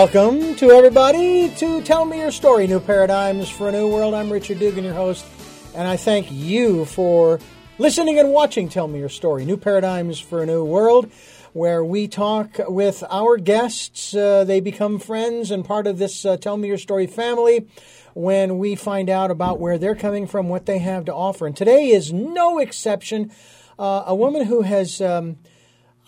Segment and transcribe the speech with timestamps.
[0.00, 4.14] Welcome to everybody to Tell Me Your Story New Paradigms for a New World.
[4.14, 5.26] I'm Richard Dugan, your host,
[5.74, 7.38] and I thank you for
[7.76, 11.12] listening and watching Tell Me Your Story New Paradigms for a New World,
[11.52, 14.14] where we talk with our guests.
[14.14, 17.68] Uh, they become friends and part of this uh, Tell Me Your Story family
[18.14, 21.46] when we find out about where they're coming from, what they have to offer.
[21.46, 23.30] And today is no exception.
[23.78, 25.02] Uh, a woman who has.
[25.02, 25.36] Um,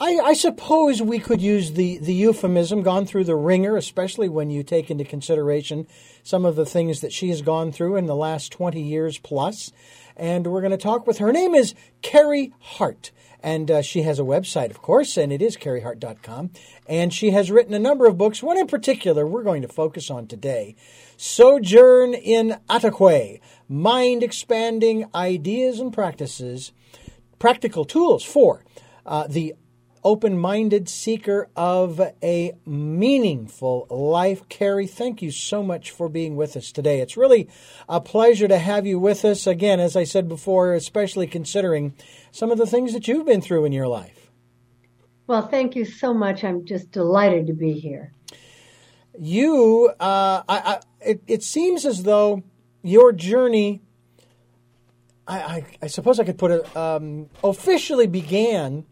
[0.03, 4.51] I, I, suppose we could use the, the euphemism gone through the ringer, especially when
[4.51, 5.87] you take into consideration
[6.25, 9.71] some of the things that she has gone through in the last 20 years plus.
[10.17, 11.27] And we're going to talk with her.
[11.27, 13.13] her name is Carrie Hart.
[13.45, 16.51] And uh, she has a website, of course, and it is carriehart.com.
[16.89, 18.43] And she has written a number of books.
[18.43, 20.75] One in particular we're going to focus on today
[21.17, 26.73] Sojourn in Ataqui Mind Expanding Ideas and Practices,
[27.39, 28.65] Practical Tools for
[29.07, 29.55] uh, the
[30.05, 34.49] open minded seeker of a meaningful life.
[34.49, 37.01] Carrie, thank you so much for being with us today.
[37.01, 37.49] It's really
[37.89, 39.47] a pleasure to have you with us.
[39.47, 41.95] Again, as I said before, especially considering
[42.31, 44.31] some of the things that you've been through in your life.
[45.27, 46.43] Well, thank you so much.
[46.43, 48.13] I'm just delighted to be here.
[49.19, 52.43] You, uh, I, I, it, it seems as though
[52.83, 53.83] your journey,
[55.29, 58.85] I, I, I suppose I could put it, um, officially began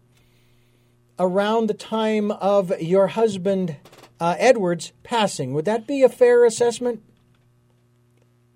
[1.20, 3.76] around the time of your husband
[4.18, 5.54] uh, Edward's passing.
[5.54, 7.02] Would that be a fair assessment?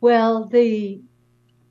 [0.01, 1.01] Well, the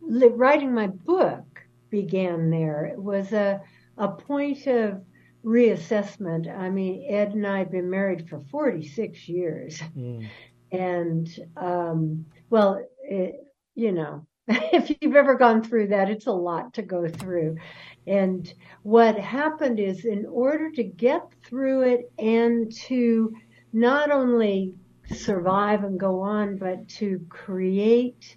[0.02, 2.86] writing my book began there.
[2.86, 3.62] It was a
[3.98, 5.02] a point of
[5.44, 6.50] reassessment.
[6.50, 9.80] I mean, Ed and I have been married for 46 years.
[9.96, 10.28] Mm.
[10.72, 13.36] And, um, well, it,
[13.76, 17.58] you know, if you've ever gone through that, it's a lot to go through.
[18.06, 23.34] And what happened is, in order to get through it and to
[23.72, 24.74] not only
[25.14, 28.36] survive and go on, but to create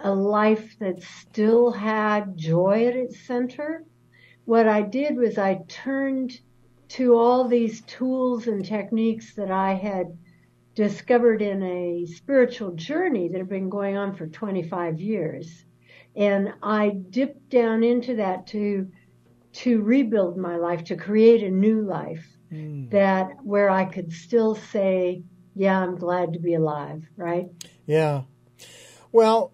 [0.00, 3.84] a life that still had joy at its center,
[4.44, 6.38] what I did was I turned
[6.88, 10.16] to all these tools and techniques that I had
[10.76, 15.64] discovered in a spiritual journey that had been going on for 25 years.
[16.14, 18.86] And I dipped down into that to,
[19.54, 22.90] to rebuild my life, to create a new life mm.
[22.90, 25.22] that where I could still say,
[25.54, 27.48] yeah, I'm glad to be alive, right?
[27.86, 28.22] Yeah.
[29.12, 29.52] Well,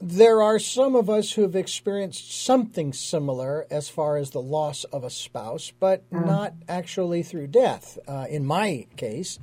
[0.00, 4.84] there are some of us who have experienced something similar as far as the loss
[4.84, 7.98] of a spouse, but uh not actually through death.
[8.06, 9.40] Uh, in my case,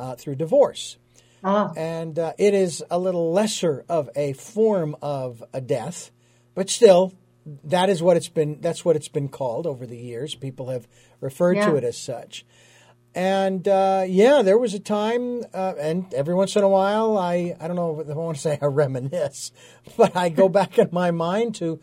[0.00, 0.96] uh, through divorce.
[1.44, 1.72] Uh-huh.
[1.76, 6.10] And uh, it is a little lesser of a form of a death,
[6.54, 7.14] but still,
[7.64, 8.60] that is what it's been.
[8.60, 10.34] That's what it's been called over the years.
[10.34, 10.86] People have
[11.20, 11.70] referred yeah.
[11.70, 12.44] to it as such.
[13.14, 17.56] And uh, yeah, there was a time, uh, and every once in a while, I
[17.58, 19.52] I don't know if I want to say I reminisce,
[19.96, 21.80] but I go back in my mind to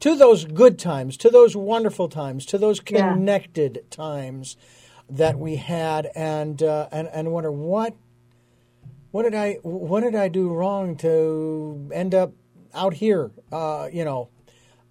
[0.00, 3.82] to those good times, to those wonderful times, to those connected yeah.
[3.90, 4.56] times
[5.10, 7.94] that we had, and uh, and and wonder what
[9.10, 12.32] what did I what did I do wrong to end up
[12.74, 13.30] out here?
[13.50, 14.28] Uh, you know,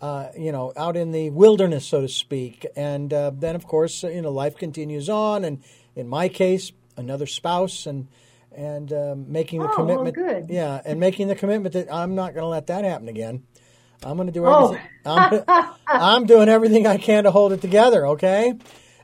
[0.01, 2.65] uh, you know, out in the wilderness, so to speak.
[2.75, 5.43] And uh, then, of course, you know, life continues on.
[5.43, 5.63] And
[5.95, 8.07] in my case, another spouse and
[8.55, 10.17] and um, making the oh, commitment.
[10.17, 10.45] Well.
[10.49, 13.43] Yeah, and making the commitment that I'm not going to let that happen again.
[14.03, 14.87] I'm going to do everything.
[15.05, 15.37] Oh.
[15.47, 18.07] I'm, I'm doing everything I can to hold it together.
[18.07, 18.53] Okay.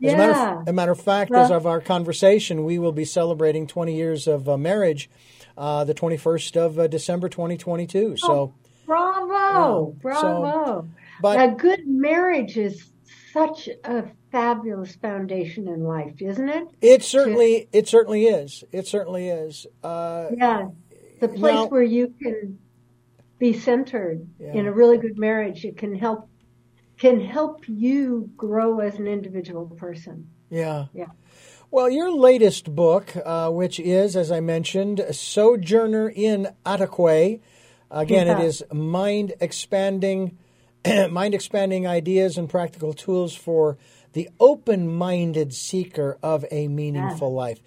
[0.02, 0.14] As yeah.
[0.14, 3.06] a, matter of, a matter of fact, well, as of our conversation, we will be
[3.06, 5.10] celebrating 20 years of uh, marriage
[5.58, 8.18] uh, the 21st of uh, December 2022.
[8.18, 8.54] So, oh,
[8.86, 10.22] bravo, bravo.
[10.22, 10.88] So,
[11.22, 12.90] but a good marriage is
[13.32, 16.68] such a fabulous foundation in life, isn't it?
[16.82, 18.64] It certainly, to, it certainly is.
[18.72, 19.66] It certainly is.
[19.84, 20.68] Uh, yeah,
[21.20, 22.60] the place now, where you can
[23.40, 24.54] be centered yeah.
[24.54, 25.66] in a really good marriage.
[25.66, 26.30] It can help
[27.04, 30.30] can help you grow as an individual person.
[30.50, 30.86] Yeah.
[30.94, 31.08] Yeah.
[31.70, 37.42] Well, your latest book, uh, which is, as I mentioned, Sojourner in Ataqui.
[37.92, 38.40] Again, yeah.
[38.40, 40.38] it is mind expanding,
[41.10, 43.78] mind expanding ideas and practical tools for
[44.14, 47.36] the open-minded seeker of a meaningful yeah.
[47.36, 47.60] life.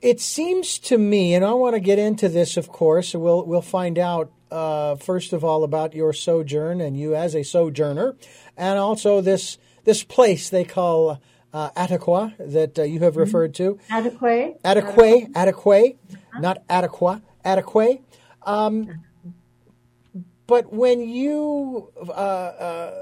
[0.00, 3.12] It seems to me, and I want to get into this, of course.
[3.12, 7.42] We'll we'll find out uh, first of all about your sojourn and you as a
[7.42, 8.14] sojourner,
[8.56, 11.20] and also this this place they call
[11.52, 13.20] uh, Ataqua that uh, you have mm-hmm.
[13.20, 13.78] referred to.
[14.64, 15.32] Ataqui.
[15.32, 15.96] Ataqui.
[15.96, 16.40] Uh-huh.
[16.40, 17.22] Not Ataqua.
[17.44, 18.02] Ataqui.
[18.46, 19.02] Um,
[20.46, 22.94] but when you uh, uh,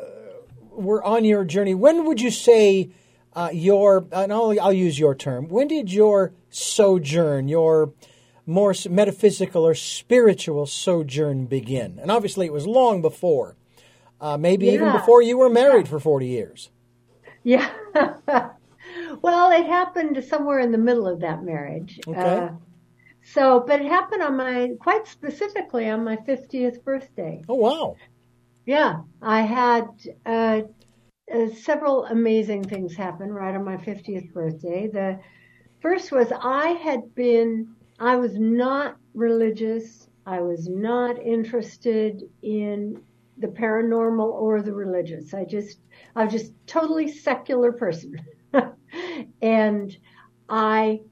[0.70, 2.90] were on your journey, when would you say
[3.34, 7.92] uh, your, and I'll, I'll use your term, when did your sojourn, your
[8.46, 11.98] more metaphysical or spiritual sojourn begin?
[12.00, 13.56] And obviously it was long before,
[14.20, 14.72] uh, maybe yeah.
[14.72, 15.90] even before you were married yeah.
[15.90, 16.70] for 40 years.
[17.42, 17.70] Yeah.
[19.22, 21.98] well, it happened somewhere in the middle of that marriage.
[22.06, 22.20] Okay.
[22.20, 22.50] Uh,
[23.24, 27.42] so, but it happened on my, quite specifically on my 50th birthday.
[27.48, 27.96] Oh, wow.
[28.66, 29.00] Yeah.
[29.20, 29.88] I had,
[30.26, 30.62] uh,
[31.32, 34.88] uh, several amazing things happen right on my 50th birthday.
[34.88, 35.20] The
[35.80, 40.08] first was I had been, I was not religious.
[40.26, 43.00] I was not interested in
[43.38, 45.32] the paranormal or the religious.
[45.32, 45.78] I just,
[46.16, 48.16] I was just totally secular person.
[49.42, 49.96] and
[50.48, 51.02] I,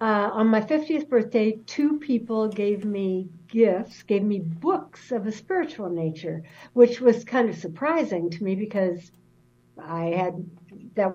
[0.00, 5.32] uh, on my 50th birthday, two people gave me gifts, gave me books of a
[5.32, 6.44] spiritual nature,
[6.74, 9.10] which was kind of surprising to me because
[9.76, 10.48] I had,
[10.94, 11.12] that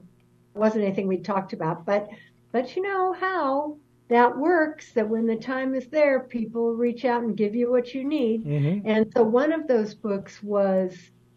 [0.53, 2.09] wasn't anything we talked about, but,
[2.51, 3.77] but you know how
[4.07, 7.93] that works that when the time is there, people reach out and give you what
[7.93, 8.45] you need.
[8.45, 8.87] Mm-hmm.
[8.87, 10.95] And so one of those books was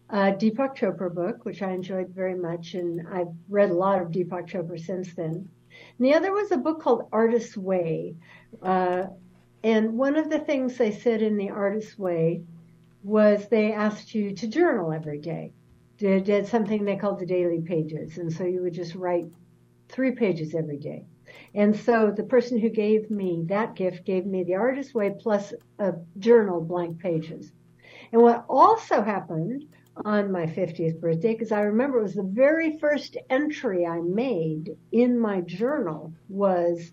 [0.09, 2.75] a Deepak Chopra book, which I enjoyed very much.
[2.75, 5.49] And I've read a lot of Deepak Chopra since then.
[5.97, 8.15] And the other was a book called Artist's Way.
[8.61, 9.05] Uh,
[9.63, 12.43] and one of the things they said in the Artist's Way
[13.03, 15.53] was they asked you to journal every day.
[15.97, 18.19] Did, did something they called the daily pages.
[18.19, 19.25] And so you would just write
[19.89, 21.05] three pages every day.
[21.53, 25.53] And so the person who gave me that gift gave me the Artist's Way plus
[25.79, 27.51] a journal blank pages.
[28.11, 29.65] And what also happened
[30.05, 34.69] on my 50th birthday, because I remember it was the very first entry I made
[34.91, 36.91] in my journal was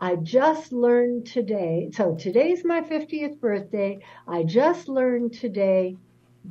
[0.00, 1.90] I just learned today.
[1.92, 4.00] So today's my 50th birthday.
[4.26, 5.96] I just learned today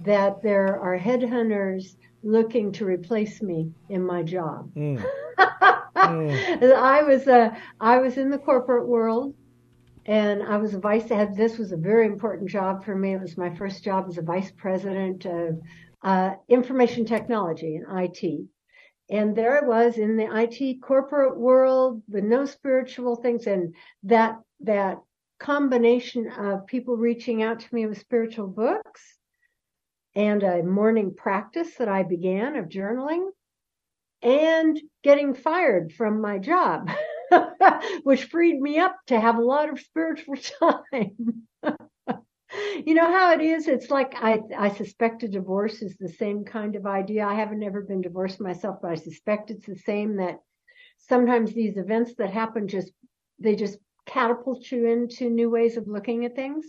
[0.04, 4.74] that there are headhunters looking to replace me in my job.
[4.76, 5.06] Mm.
[5.96, 6.74] mm.
[6.74, 9.36] I was uh, I was in the corporate world,
[10.06, 11.36] and I was a vice head.
[11.36, 13.14] This was a very important job for me.
[13.14, 15.62] It was my first job as a vice president of
[16.02, 18.48] uh, information technology and IT.
[19.10, 24.40] And there I was in the IT corporate world with no spiritual things, and that
[24.62, 25.00] that
[25.40, 29.18] combination of people reaching out to me with spiritual books
[30.16, 33.30] and a morning practice that I began of journaling
[34.24, 36.90] and getting fired from my job,
[38.04, 40.36] which freed me up to have a lot of spiritual
[40.94, 41.44] time.
[42.86, 43.68] you know how it is?
[43.68, 47.26] It's like I, I suspect a divorce is the same kind of idea.
[47.26, 50.40] I haven't ever been divorced myself, but I suspect it's the same that
[51.00, 52.92] sometimes these events that happen just,
[53.40, 56.66] they just catapult you into new ways of looking at things.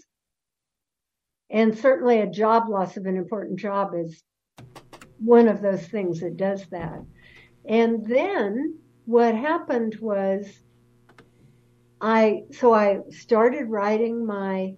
[1.50, 4.24] And certainly a job loss of an important job is
[5.18, 7.00] one of those things that does that.
[7.66, 10.46] And then what happened was
[12.00, 14.74] I, so I started writing my,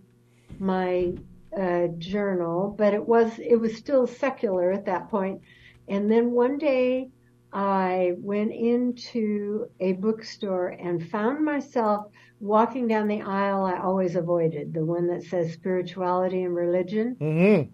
[0.59, 1.12] my,
[1.59, 5.41] uh, journal, but it was, it was still secular at that point.
[5.88, 7.11] And then one day
[7.53, 12.07] I went into a bookstore and found myself
[12.40, 17.16] walking down the aisle I always avoided, the one that says spirituality and religion.
[17.19, 17.71] Mm-hmm.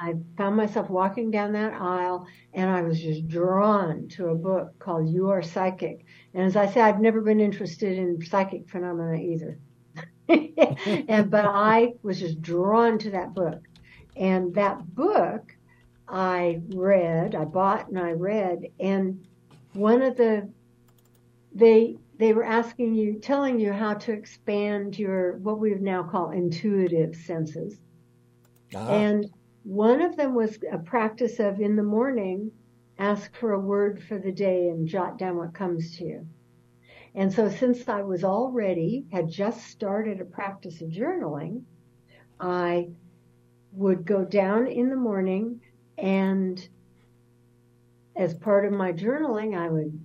[0.00, 4.78] I found myself walking down that aisle and I was just drawn to a book
[4.78, 6.06] called You Are Psychic.
[6.32, 9.58] And as I say, I've never been interested in psychic phenomena either.
[11.08, 13.60] and, but I was just drawn to that book.
[14.16, 15.54] And that book
[16.08, 19.26] I read, I bought and I read, and
[19.74, 20.48] one of the,
[21.54, 26.30] they, they were asking you, telling you how to expand your, what we now call
[26.30, 27.76] intuitive senses.
[28.74, 28.88] Ah.
[28.88, 29.30] And
[29.64, 32.50] one of them was a practice of in the morning,
[32.98, 36.26] ask for a word for the day and jot down what comes to you.
[37.14, 41.62] And so since I was already, had just started a practice of journaling,
[42.38, 42.90] I
[43.72, 45.60] would go down in the morning
[45.98, 46.68] and
[48.16, 49.98] as part of my journaling, I would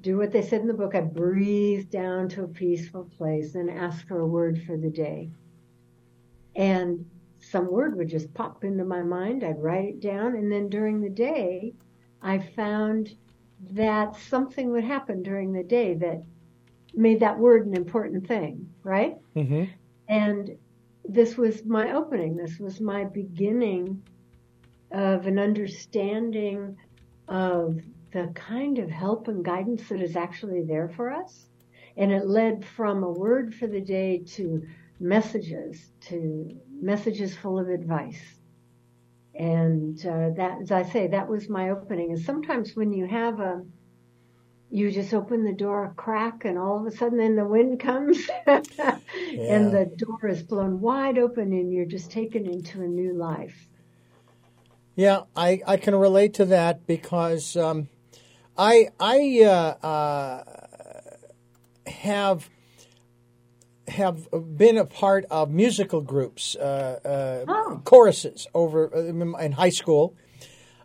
[0.00, 0.94] do what they said in the book.
[0.94, 5.30] I'd breathe down to a peaceful place and ask for a word for the day.
[6.56, 7.09] And
[7.50, 9.42] some word would just pop into my mind.
[9.42, 10.36] I'd write it down.
[10.36, 11.74] And then during the day,
[12.22, 13.16] I found
[13.72, 16.22] that something would happen during the day that
[16.94, 19.16] made that word an important thing, right?
[19.36, 19.64] Mm-hmm.
[20.08, 20.56] And
[21.04, 22.36] this was my opening.
[22.36, 24.02] This was my beginning
[24.92, 26.76] of an understanding
[27.28, 27.80] of
[28.12, 31.46] the kind of help and guidance that is actually there for us.
[31.96, 34.66] And it led from a word for the day to
[35.00, 38.20] messages, to messages full of advice.
[39.34, 42.12] And uh, that, as I say, that was my opening.
[42.12, 43.64] And sometimes when you have a
[44.70, 47.80] you just open the door a crack and all of a sudden then the wind
[47.80, 53.12] comes and the door is blown wide open and you're just taken into a new
[53.12, 53.68] life.
[54.94, 57.88] Yeah, I, I can relate to that because um,
[58.56, 60.44] I I uh, uh,
[61.86, 62.48] have
[63.90, 67.82] have been a part of musical groups, uh, uh oh.
[67.84, 70.14] choruses over uh, in high school.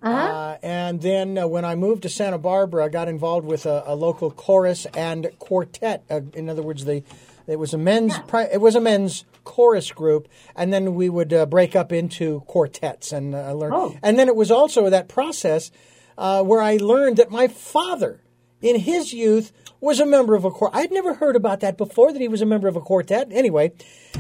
[0.01, 0.17] Uh-huh.
[0.17, 3.83] Uh, and then uh, when I moved to Santa Barbara, I got involved with a,
[3.88, 6.03] a local chorus and quartet.
[6.09, 7.03] Uh, in other words, the
[7.47, 8.24] it was a men's Yeah.
[8.27, 12.41] pri- it was a men's chorus group, and then we would uh, break up into
[12.47, 13.71] quartets and uh, learn.
[13.74, 13.95] Oh.
[14.01, 15.71] And then it was also that process
[16.17, 18.21] uh, where I learned that my father,
[18.62, 20.79] in his youth, was a member of a quartet.
[20.79, 22.12] I'd never heard about that before.
[22.12, 23.27] That he was a member of a quartet.
[23.31, 23.74] Anyway,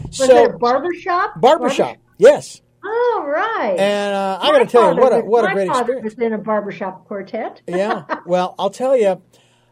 [0.07, 1.39] Was so it barbershop?
[1.39, 2.61] barbershop, yes.
[2.83, 3.75] Oh, right.
[3.79, 6.03] And uh, I got to tell you, what a what a great experience.
[6.03, 7.61] was in a barbershop quartet.
[7.67, 8.03] yeah.
[8.25, 9.21] Well, I'll tell you.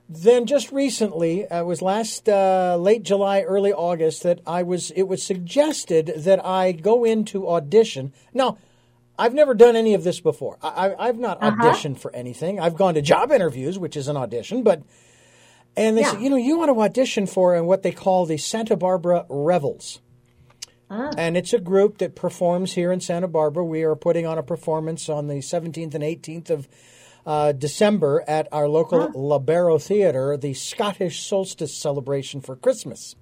[0.10, 4.92] Then just recently, uh, it was last uh, late July, early August, that I was.
[4.92, 8.14] It was suggested that I go into audition.
[8.34, 8.58] Now,
[9.18, 10.58] I've never done any of this before.
[10.62, 11.56] I, I, I've not Uh-huh.
[11.56, 12.60] auditioned for anything.
[12.60, 14.82] I've gone to job interviews, which is an audition, but.
[15.76, 16.12] And they Yeah.
[16.12, 19.26] said, you know, you want to audition for uh, what they call the Santa Barbara
[19.28, 20.02] Revels.
[20.92, 21.10] Ah.
[21.18, 23.66] And it's a group that performs here in Santa Barbara.
[23.66, 26.68] We are putting on a performance on the 17th and 18th of
[27.26, 33.16] uh, December at our local Lobero Theatre, the Scottish Solstice celebration for Christmas.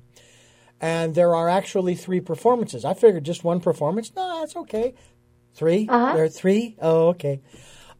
[0.82, 2.84] And there are actually three performances.
[2.84, 4.12] I figured just one performance.
[4.14, 4.94] No, that's okay.
[5.54, 6.14] 3 Uh-huh.
[6.16, 6.76] There are three?
[6.82, 7.42] Oh, okay.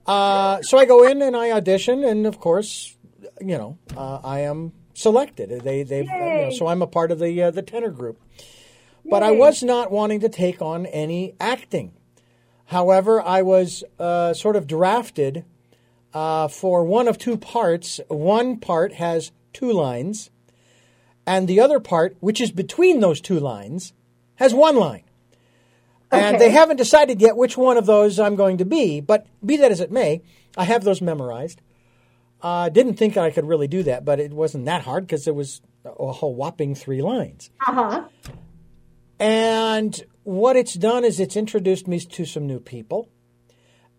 [0.06, 2.98] Uh, so I go in and I audition, and of course,
[3.40, 5.62] you know, uh, I am selected.
[5.64, 8.20] They, they've, you know, so I'm a part of the uh, the tenor group.
[9.06, 11.94] But I was not wanting to take on any acting.
[12.66, 15.44] However, I was uh, sort of drafted
[16.14, 18.00] uh, for one of two parts.
[18.08, 20.30] One part has two lines,
[21.28, 23.94] and the other part, which is between those two lines,
[24.36, 25.04] has one line.
[26.12, 29.00] And they haven't decided yet which one of those I'm going to be.
[29.00, 30.22] But be that as it may,
[30.58, 31.62] I have those memorized.
[32.42, 35.36] I didn't think I could really do that, but it wasn't that hard because it
[35.36, 37.50] was a whole whopping three lines.
[37.66, 38.04] Uh huh.
[39.20, 43.10] And what it's done is it's introduced me to some new people.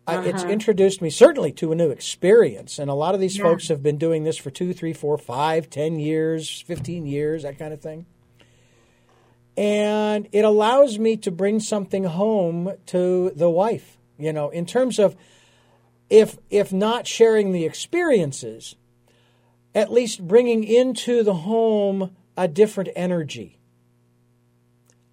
[0.06, 2.80] Uh, It's introduced me certainly to a new experience.
[2.80, 3.44] And a lot of these Yeah.
[3.44, 7.56] folks have been doing this for two, three, four, five, ten years, 15 years, that
[7.58, 8.06] kind of thing.
[9.56, 14.98] And it allows me to bring something home to the wife, you know, in terms
[14.98, 15.14] of
[16.08, 18.76] if, if not sharing the experiences,
[19.74, 23.58] at least bringing into the home a different energy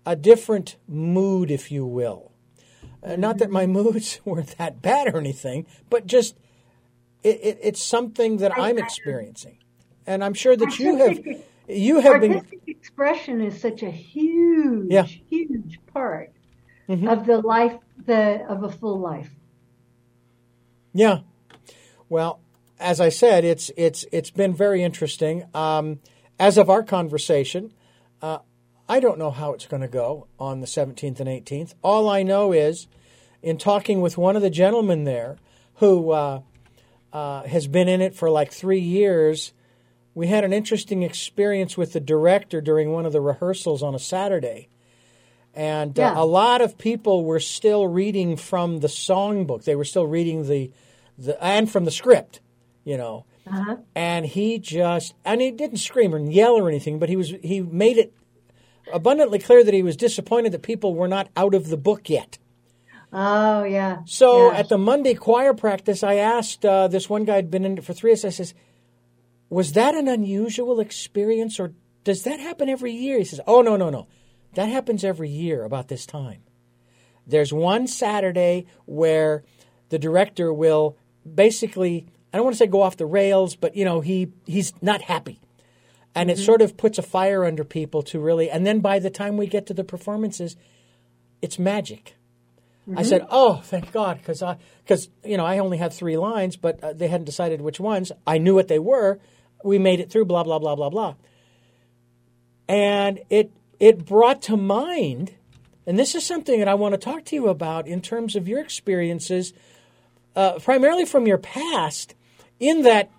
[0.10, 2.32] a different mood, if you will.
[3.04, 6.36] Uh, not that my moods were that bad or anything, but just
[7.22, 9.58] it, it, it's something that I'm experiencing,
[10.08, 11.20] and I'm sure that you have
[11.68, 12.46] you have been.
[12.80, 15.04] Expression is such a huge, Yeah.
[15.04, 16.32] huge part
[16.88, 17.08] Mm-hmm.
[17.08, 19.30] of the life, the of a full life.
[20.94, 21.20] Yeah.
[22.10, 22.40] Well,
[22.80, 25.46] as I said, it's it's it's been very interesting.
[25.54, 26.00] Um,
[26.40, 27.74] as of our conversation,
[28.24, 28.40] uh,
[28.88, 31.76] I don't know how it's going to go on the 17th and 18th.
[31.84, 32.88] All I know is,
[33.44, 35.38] in talking with one of the gentlemen there,
[35.76, 36.42] who uh,
[37.14, 39.54] uh, has been in it for like three years,
[40.14, 44.00] we had an interesting experience with the director during one of the rehearsals on a
[44.00, 44.70] Saturday.
[45.54, 49.64] And uh, a lot of people were still reading from the songbook.
[49.64, 50.72] They were still reading the,
[51.18, 52.40] the and from the script,
[52.84, 53.26] you know.
[53.48, 53.78] Uh-huh.
[53.96, 57.62] And he just and he didn't scream or yell or anything, but he was he
[57.62, 58.14] made it
[58.94, 62.38] abundantly clear that he was disappointed that people were not out of the book yet.
[63.12, 64.00] Oh yeah.
[64.06, 64.60] So yeah.
[64.60, 67.84] at the Monday choir practice, I asked uh, this one guy had been in it
[67.84, 68.24] for three years.
[68.24, 68.54] I says,
[69.50, 73.76] "Was that an unusual experience, or does that happen every year?" He says, "Oh no,
[73.76, 74.08] no, no,
[74.54, 76.42] that happens every year about this time.
[77.26, 79.44] There's one Saturday where
[79.90, 80.98] the director will
[81.32, 84.74] basically, I don't want to say go off the rails, but you know he he's
[84.82, 85.40] not happy."
[86.16, 89.12] And it sort of puts a fire under people to really, and then by the
[89.12, 90.58] time we get to the performances,
[91.42, 92.16] it's magic.
[92.96, 94.44] I said, "Oh, thank God," because
[94.84, 98.12] because you know I only had three lines, but uh, they hadn't decided which ones.
[98.26, 99.20] I knew what they were.
[99.64, 100.26] We made it through.
[100.26, 101.16] Blah blah blah blah blah.
[102.68, 105.34] And it it brought to mind,
[105.86, 108.48] and this is something that I want to talk to you about in terms of
[108.48, 109.54] your experiences,
[110.36, 112.16] uh, primarily from your past,
[112.60, 113.10] in that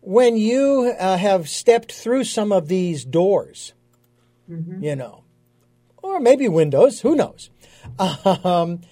[0.00, 3.72] when you uh, have stepped through some of these doors,
[4.82, 5.22] you know,
[6.02, 7.50] or maybe windows, who knows?
[7.98, 8.82] Um,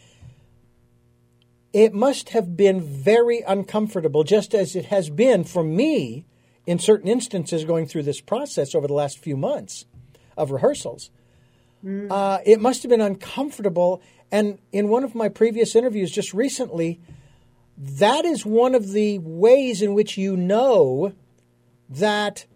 [1.72, 6.26] it must have been very uncomfortable, just as it has been for me
[6.66, 9.86] in certain instances going through this process over the last few months
[10.36, 11.10] of rehearsals.
[11.84, 12.10] Mm.
[12.10, 14.02] Uh, it must have been uncomfortable.
[14.30, 17.00] And in one of my previous interviews just recently,
[17.76, 21.12] that is one of the ways in which you know
[21.88, 22.46] that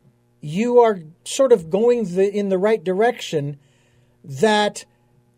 [0.41, 3.59] you are sort of going the, in the right direction,
[4.23, 4.85] that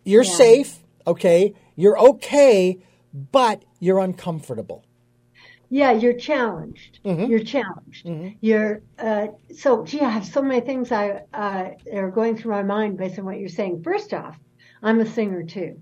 [0.04, 0.32] you're yeah.
[0.32, 2.78] safe, okay, you're okay,
[3.16, 4.84] but you're uncomfortable.
[5.68, 7.00] Yeah, you're challenged.
[7.04, 7.30] Mm-hmm.
[7.30, 8.06] You're challenged.
[8.06, 8.36] Mm-hmm.
[8.40, 9.84] You're uh, so.
[9.84, 13.24] Gee, I have so many things I uh, are going through my mind based on
[13.24, 13.82] what you're saying.
[13.82, 14.38] First off,
[14.82, 15.80] I'm a singer too,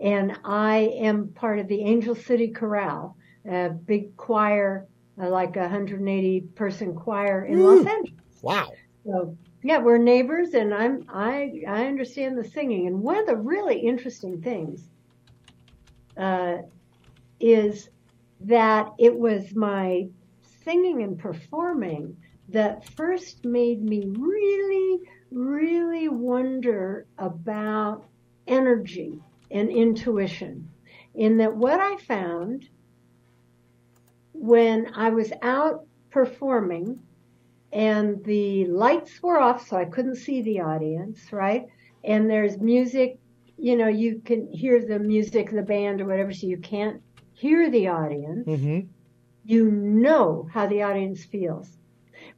[0.00, 3.16] and I am part of the Angel City Chorale,
[3.46, 4.86] a big choir,
[5.20, 7.64] uh, like a 180 person choir in mm.
[7.64, 8.22] Los Angeles.
[8.40, 8.72] Wow.
[9.04, 12.86] So yeah, we're neighbors, and I'm I I understand the singing.
[12.86, 14.88] And one of the really interesting things
[16.18, 16.58] uh,
[17.40, 17.88] is
[18.40, 20.08] that it was my
[20.64, 22.16] singing and performing
[22.48, 28.04] that first made me really, really wonder about
[28.46, 29.18] energy
[29.50, 30.68] and intuition.
[31.14, 32.68] In that, what I found
[34.32, 37.00] when I was out performing
[37.72, 41.66] and the lights were off, so I couldn't see the audience, right?
[42.04, 43.18] And there's music,
[43.58, 47.70] you know, you can hear the music, the band or whatever, so you can't hear
[47.70, 48.80] the audience, mm-hmm.
[49.44, 51.76] you know how the audience feels.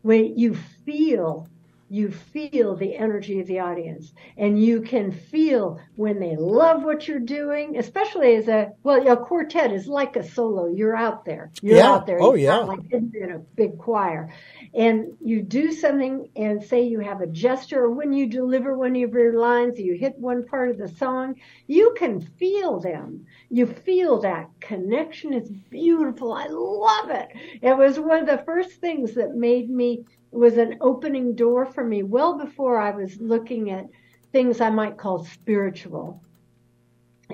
[0.02, 1.48] When you feel
[1.90, 7.08] you feel the energy of the audience and you can feel when they love what
[7.08, 10.68] you're doing, especially as a, well, a quartet is like a solo.
[10.68, 11.50] You're out there.
[11.60, 11.90] You're yeah.
[11.90, 12.22] out there.
[12.22, 12.58] Oh, yeah.
[12.58, 14.32] Like in a big choir.
[14.72, 18.92] And you do something and say you have a gesture or when you deliver one
[18.92, 21.34] of your lines, you hit one part of the song,
[21.66, 23.26] you can feel them.
[23.48, 25.32] You feel that connection.
[25.32, 26.32] It's beautiful.
[26.32, 27.30] I love it.
[27.60, 31.84] It was one of the first things that made me was an opening door for
[31.84, 33.86] me well before I was looking at
[34.32, 36.22] things I might call spiritual.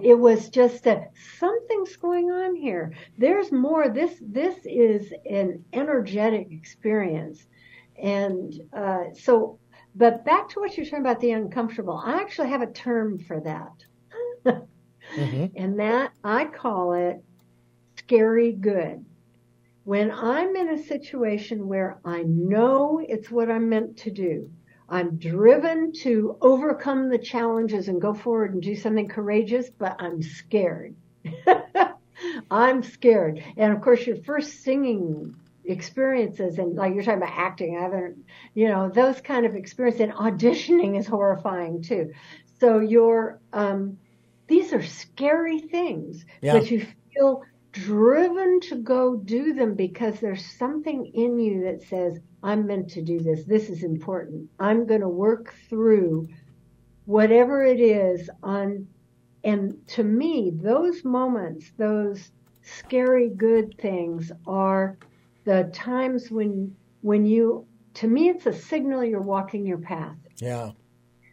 [0.03, 2.93] It was just a something's going on here.
[3.17, 3.89] There's more.
[3.89, 7.47] This this is an energetic experience,
[8.03, 9.59] and uh, so.
[9.99, 12.03] But back to what you're talking about the uncomfortable.
[12.05, 13.73] I actually have a term for that,
[15.17, 15.47] mm-hmm.
[15.57, 17.25] and that I call it
[17.97, 19.03] scary good
[19.87, 24.51] when I'm in a situation where I know it's what I'm meant to do,
[24.89, 30.23] I'm driven to overcome the challenges and go forward and do something courageous, but I'm
[30.23, 30.97] scared.
[32.51, 33.45] I'm scared.
[33.57, 38.25] And of course, your first singing experiences and like you're talking about acting, I haven't,
[38.55, 42.13] you know, those kind of experiences and auditioning is horrifying too.
[42.59, 43.99] So you're, um,
[44.49, 46.55] these are scary things, yeah.
[46.55, 47.45] but you feel
[47.85, 53.03] driven to go do them because there's something in you that says, I'm meant to
[53.03, 53.45] do this.
[53.45, 54.49] This is important.
[54.59, 56.29] I'm going to work through
[57.05, 58.87] whatever it is on,
[59.45, 62.31] and to me, those moments, those
[62.63, 64.97] scary good things are
[65.45, 70.17] the times when, when you, to me, it's a signal you're walking your path.
[70.39, 70.71] Yeah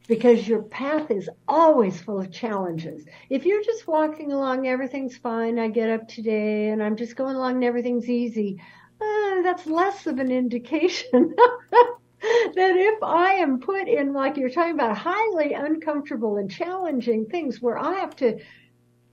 [0.08, 3.06] because your path is always full of challenges.
[3.30, 5.58] If you're just walking along, everything's fine.
[5.58, 8.62] I get up today and I'm just going along and everything's easy.
[9.00, 11.34] Uh, that's less of an indication
[11.72, 17.62] that if I am put in, like you're talking about, highly uncomfortable and challenging things
[17.62, 18.40] where I have to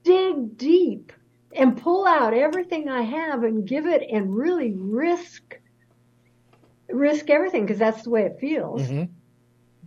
[0.03, 1.13] dig deep
[1.53, 5.57] and pull out everything I have and give it and really risk,
[6.89, 8.81] risk everything because that's the way it feels.
[8.81, 9.13] Mm-hmm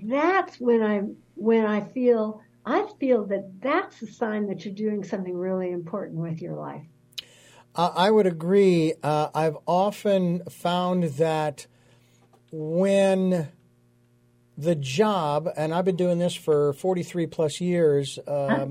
[0.05, 1.03] that's when I
[1.35, 6.19] when I feel I feel that that's a sign that you're doing something really important
[6.19, 6.87] with your life.
[7.75, 8.95] Uh, I would agree.
[9.03, 11.67] Uh, I've often found that
[12.53, 13.49] when
[14.57, 18.67] the job, and I've been doing this for 43 plus years, um, huh?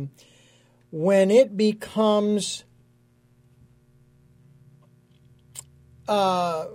[0.92, 2.64] when it becomes
[6.08, 6.66] uh,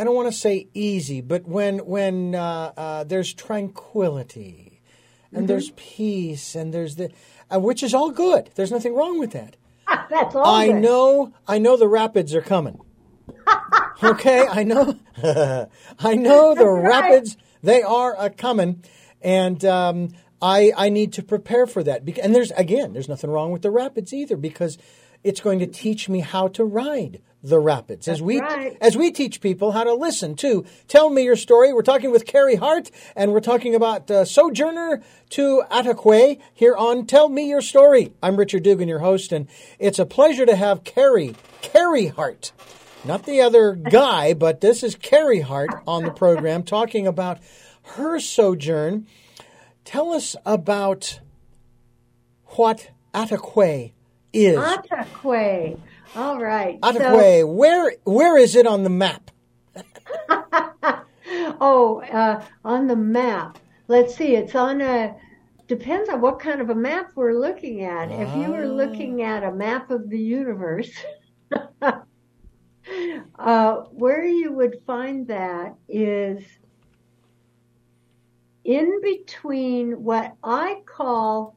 [0.00, 4.80] I don't want to say easy, but when when uh, uh, there's tranquility
[5.30, 5.46] and mm-hmm.
[5.46, 7.10] there's peace and there's the
[7.54, 8.48] uh, which is all good.
[8.54, 9.58] There's nothing wrong with that.
[10.08, 10.46] That's all.
[10.46, 10.76] I good.
[10.76, 11.34] know.
[11.46, 12.80] I know the rapids are coming.
[14.02, 14.98] okay, I know.
[15.98, 17.02] I know the right.
[17.02, 17.36] rapids.
[17.62, 18.82] They are a coming,
[19.20, 20.08] and um,
[20.40, 22.08] I I need to prepare for that.
[22.22, 24.78] And there's again, there's nothing wrong with the rapids either because
[25.22, 28.06] it's going to teach me how to ride the rapids.
[28.06, 28.76] As we right.
[28.80, 31.72] as we teach people how to listen to tell me your story.
[31.72, 37.06] We're talking with carrie hart and we're talking about uh, sojourner to Ataquay here on
[37.06, 38.12] tell me your story.
[38.22, 42.52] I'm richard dugan your host and it's a pleasure to have carrie carrie hart.
[43.06, 47.38] Not the other guy but this is carrie hart on the program talking about
[47.94, 49.06] her sojourn.
[49.86, 51.20] Tell us about
[52.44, 53.92] what Ataquay
[54.32, 55.78] is Ataquay.
[56.16, 56.80] All right.
[56.80, 59.30] Ataquay, where where is it on the map?
[61.60, 63.58] Oh, uh, on the map.
[63.88, 64.34] Let's see.
[64.34, 65.14] It's on a.
[65.68, 68.10] Depends on what kind of a map we're looking at.
[68.10, 70.90] If you were looking at a map of the universe,
[73.38, 76.42] uh, where you would find that is
[78.64, 81.56] in between what I call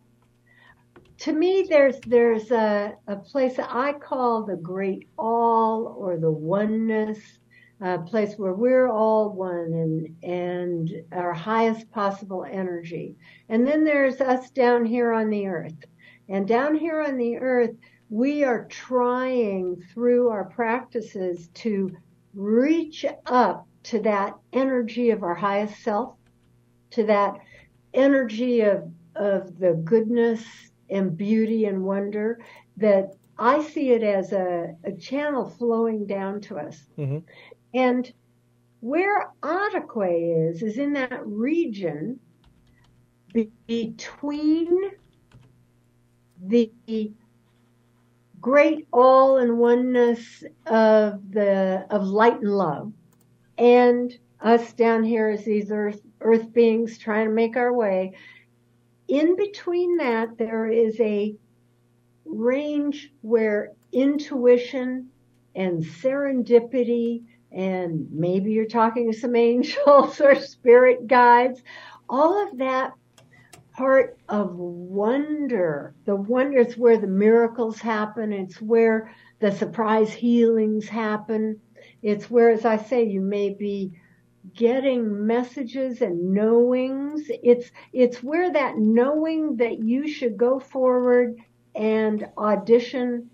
[1.24, 7.18] to me there's there's a, a place I call the great all or the oneness,
[7.80, 13.16] a place where we're all one and and our highest possible energy.
[13.48, 15.86] And then there's us down here on the earth.
[16.28, 17.76] And down here on the earth,
[18.10, 21.96] we are trying through our practices to
[22.34, 26.16] reach up to that energy of our highest self,
[26.92, 27.40] to that
[27.94, 30.44] energy of of the goodness
[30.94, 32.40] and beauty and wonder
[32.78, 36.86] that I see it as a, a channel flowing down to us.
[36.98, 37.24] Mhm.
[37.74, 38.14] And
[38.82, 42.20] where Ottaquay is, is in that region
[43.34, 44.92] be- between
[46.46, 46.72] the
[48.42, 52.92] great all and oneness of the of light and love
[53.58, 58.12] and us down here as these earth earth beings trying to make our way
[59.14, 61.36] in between that, there is a
[62.26, 65.10] range where intuition
[65.56, 67.22] and serendipity,
[67.52, 71.62] and maybe you're talking to some angels or spirit guides,
[72.10, 72.94] all of that
[73.78, 75.94] part of wonder.
[76.06, 78.34] The wonder is where the miracles happen.
[78.34, 81.60] It's where the surprise healings happen.
[82.02, 83.94] It's where, as I say, you may be
[84.56, 87.24] getting messages and knowings.
[87.44, 91.36] It's it's where that knowing that you should go forward
[91.76, 93.30] and audition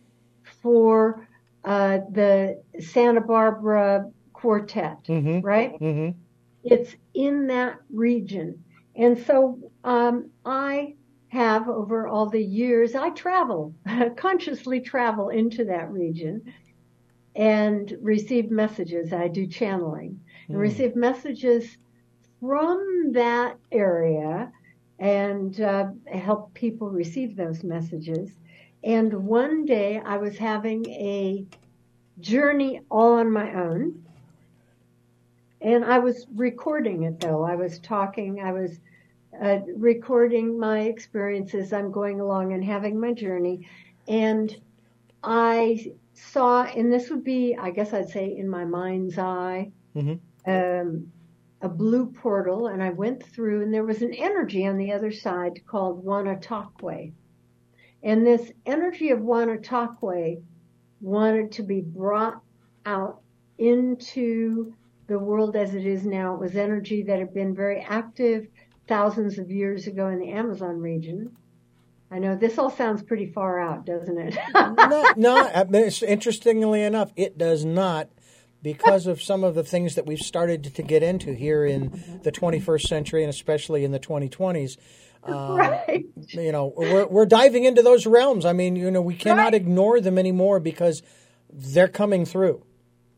[0.62, 1.28] for
[1.64, 5.44] uh, the Santa Barbara Quartet, Mhm.
[5.44, 5.74] right?
[5.80, 6.18] Mm-hmm.
[6.64, 8.64] It's in that region,
[8.96, 10.96] and so um, I
[11.30, 13.76] have over all the years I travel
[14.18, 16.42] consciously travel into that region
[17.36, 19.14] and receive messages.
[19.14, 20.20] I do channeling
[20.50, 21.78] and receive messages
[22.40, 24.52] from that area
[25.00, 28.32] and uh, help people receive those messages.
[28.84, 31.46] And one day I was having a
[32.20, 34.04] journey all on my own.
[35.62, 37.44] And I was recording it though.
[37.44, 38.80] I was talking, I was
[39.42, 41.74] uh, recording my experiences.
[41.74, 43.68] I'm going along and having my journey.
[44.08, 44.56] And
[45.24, 50.20] I saw, and this would be, I guess I'd say in my mind's eye, Mhm.
[50.50, 51.12] Um,
[51.62, 55.12] a blue portal, and I went through, and there was an energy on the other
[55.12, 57.12] side called Wanatokwe.
[58.02, 60.42] And this energy of Wanatokwe
[61.02, 62.42] wanted to be brought
[62.86, 63.22] out
[63.58, 64.74] into
[65.08, 66.36] the world as it is now.
[66.36, 68.48] It was energy that had been very active
[68.88, 71.36] thousands of years ago in the Amazon region.
[72.12, 74.38] I know this all sounds pretty far out, doesn't it?
[74.56, 75.38] no, no.
[75.54, 78.10] I mean, it's- interestingly enough, it does not,
[78.62, 82.32] because of some of the things that we've started to get into here in the
[82.32, 84.78] 21st century and especially in the 2020s.
[85.22, 86.06] Uh, right.
[86.30, 88.46] You know, we're we're diving into those realms.
[88.46, 89.54] I mean, you know, we cannot Right.
[89.56, 91.04] ignore them anymore because
[91.52, 92.64] they're coming through.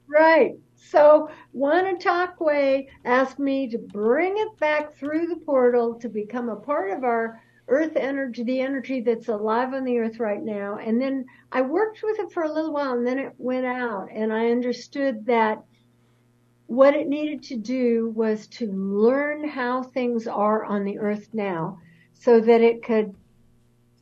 [0.07, 0.53] Right.
[0.73, 6.89] So Wanatokwe asked me to bring it back through the portal to become a part
[6.89, 7.39] of our
[7.71, 10.77] earth energy, the energy that's alive on the earth right now.
[10.77, 14.09] And then I worked with it for a little while and then it went out
[14.13, 15.63] and I understood that
[16.67, 21.79] what it needed to do was to learn how things are on the earth now
[22.13, 23.15] so that it could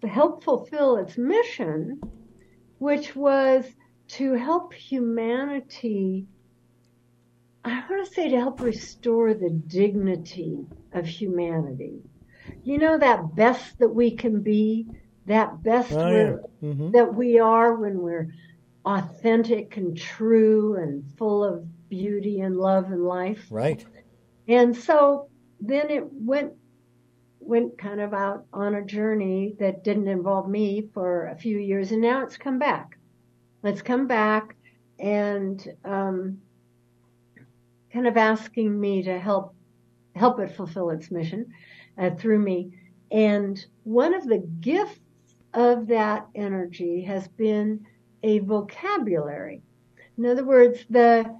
[0.03, 2.01] help fulfill its mission,
[2.79, 3.65] which was
[4.08, 6.27] to help humanity
[7.63, 12.01] I want to say to help restore the dignity of humanity.
[12.64, 14.88] You know that best that we can be,
[15.26, 16.36] that best Oh, yeah.
[16.62, 16.92] Mhm.
[16.94, 18.30] that we are when we're
[18.86, 23.48] authentic and true and full of beauty and love and life.
[23.52, 23.86] Right.
[24.48, 26.54] And so then it went
[27.40, 31.92] went kind of out on a journey that didn't involve me for a few years
[31.92, 32.98] and now it's come back.
[33.64, 34.56] let's come back
[35.00, 36.38] and um,
[37.92, 39.56] kind of asking me to help
[40.15, 41.45] help it fulfill its mission
[41.98, 42.72] uh, through me.
[43.12, 45.00] And one of the gifts
[45.54, 47.86] of that energy has been
[48.24, 49.62] a vocabulary.
[50.17, 51.38] In other words, the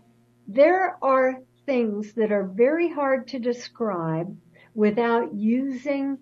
[0.48, 4.36] there are things that are very hard to describe
[4.74, 6.18] without using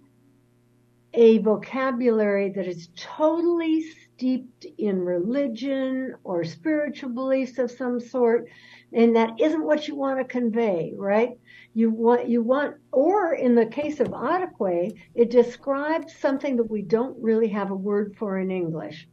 [1.17, 8.45] a vocabulary that is totally steeped in religion or spiritual beliefs of some sort
[8.93, 11.31] and that isn't what you want to convey right?
[11.73, 16.83] You want you want or in the case of Adequae, it describes something that we
[16.83, 19.07] don't really have a word for in english.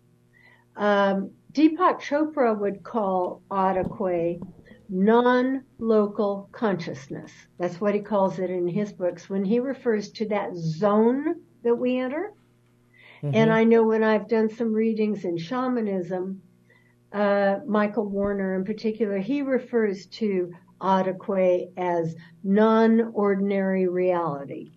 [0.77, 4.41] Um, deepak chopra would call Adequae
[4.91, 7.33] non-local consciousness.
[7.59, 11.75] That's what he calls it in his books when he refers to that zone that
[11.75, 12.33] we enter
[13.25, 13.37] Mm-hmm.
[13.37, 16.43] And I know when I've done some readings in shamanism,
[17.11, 24.73] uh, Michael Harner in particular, he refers to Adequae as non-ordinary reality.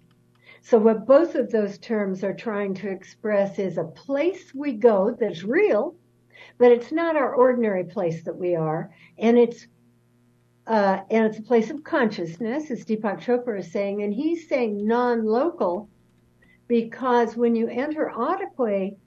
[0.61, 5.15] So what both of those terms are trying to express is a place we go
[5.19, 5.95] that's real,
[6.57, 9.67] but it's not our ordinary place that we are, and it's
[10.67, 14.85] uh, and it's a place of consciousness, as Deepak Chopra is saying, and he's saying
[14.85, 15.89] non-local
[16.67, 18.97] because when you enter Adequae,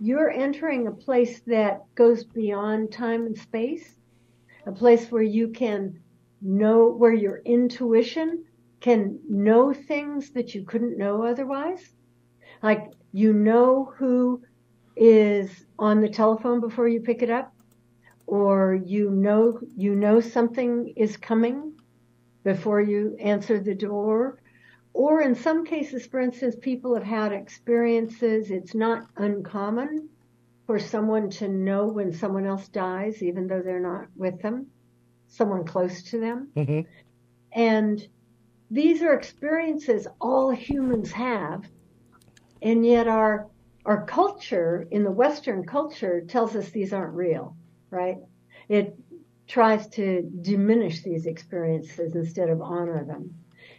[0.00, 3.98] you're entering a place that goes beyond time and space,
[4.66, 6.00] a place where you can
[6.40, 8.44] know, where your intuition
[8.80, 11.82] can know things that you couldn't know otherwise.
[12.62, 14.42] Like you know who
[14.96, 17.52] is on the telephone before you pick it up,
[18.26, 21.72] or you know, you know something is coming
[22.44, 24.37] before you answer the door,
[24.98, 28.50] or in some cases, for instance, people have had experiences.
[28.50, 30.08] It's not uncommon
[30.66, 34.66] for someone to know when someone else dies, even though they're not with them,
[35.28, 36.48] someone close to them.
[36.56, 36.80] Mm-hmm.
[37.52, 38.08] And
[38.72, 41.64] these are experiences all humans have.
[42.60, 43.46] And yet our,
[43.86, 47.56] our culture in the Western culture tells us these aren't real,
[47.90, 48.16] right?
[48.68, 48.98] It
[49.46, 53.32] tries to diminish these experiences instead of honor them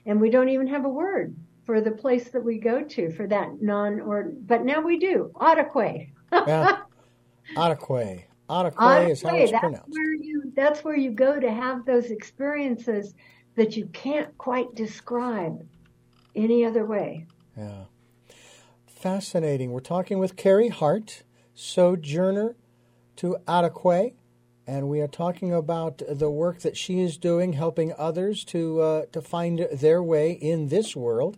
[0.10, 3.28] and we don't even have a word for the place that we go to for
[3.28, 6.12] that non or but now we do Adequae.
[6.34, 6.80] yeah.
[7.56, 8.26] Adequae.
[8.50, 9.90] Adequae is how it's that's pronounced.
[9.90, 13.14] Where you, that's where you go to have those experiences
[13.56, 15.64] that you can't quite describe
[16.36, 17.28] any other way.
[17.56, 17.84] Yeah.
[18.88, 19.72] Fascinating.
[19.72, 21.22] We're talking with Carrie Hart,
[21.54, 22.56] sojourner
[23.18, 24.14] to Adequae
[24.70, 29.06] and we are talking about the work that she is doing, helping others to uh,
[29.12, 31.38] to find their way in this world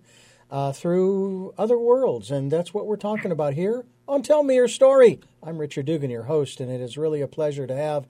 [0.51, 4.67] uh, through other worlds, and that's what we're talking about here on Tell Me Your
[4.67, 5.21] Story.
[5.41, 8.05] I'm Richard Dugan, your host, and it is really a pleasure to have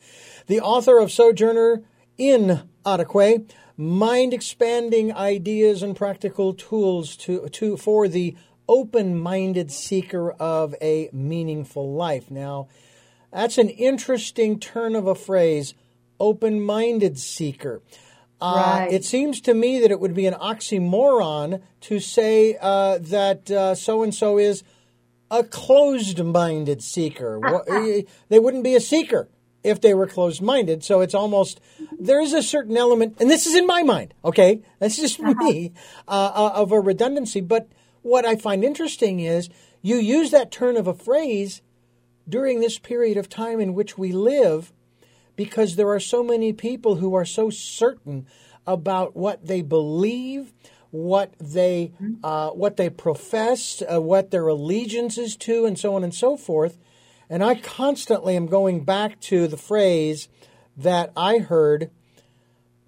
[0.47, 1.83] the author of Sojourner
[2.17, 3.45] in Adequae,
[3.77, 8.35] mind expanding ideas and practical tools to to for the
[8.67, 12.31] open minded seeker of a meaningful life.
[12.31, 12.69] Now.
[13.31, 15.73] That's an interesting turn of a phrase,
[16.19, 17.81] open minded seeker.
[18.41, 18.91] Uh, right.
[18.91, 24.03] It seems to me that it would be an oxymoron to say uh, that so
[24.03, 24.63] and so is
[25.29, 27.39] a closed minded seeker.
[28.29, 29.29] they wouldn't be a seeker
[29.63, 30.83] if they were closed minded.
[30.83, 31.59] So it's almost,
[31.99, 34.61] there is a certain element, and this is in my mind, okay?
[34.79, 35.33] That's just uh-huh.
[35.35, 35.73] me,
[36.07, 37.41] uh, uh, of a redundancy.
[37.41, 37.69] But
[38.01, 39.49] what I find interesting is
[39.81, 41.61] you use that turn of a phrase
[42.31, 44.73] during this period of time in which we live
[45.35, 48.25] because there are so many people who are so certain
[48.65, 50.53] about what they believe,
[50.91, 51.91] what they
[52.23, 56.37] uh, what they profess, uh, what their allegiance is to, and so on and so
[56.37, 56.77] forth.
[57.29, 60.27] And I constantly am going back to the phrase
[60.75, 61.91] that I heard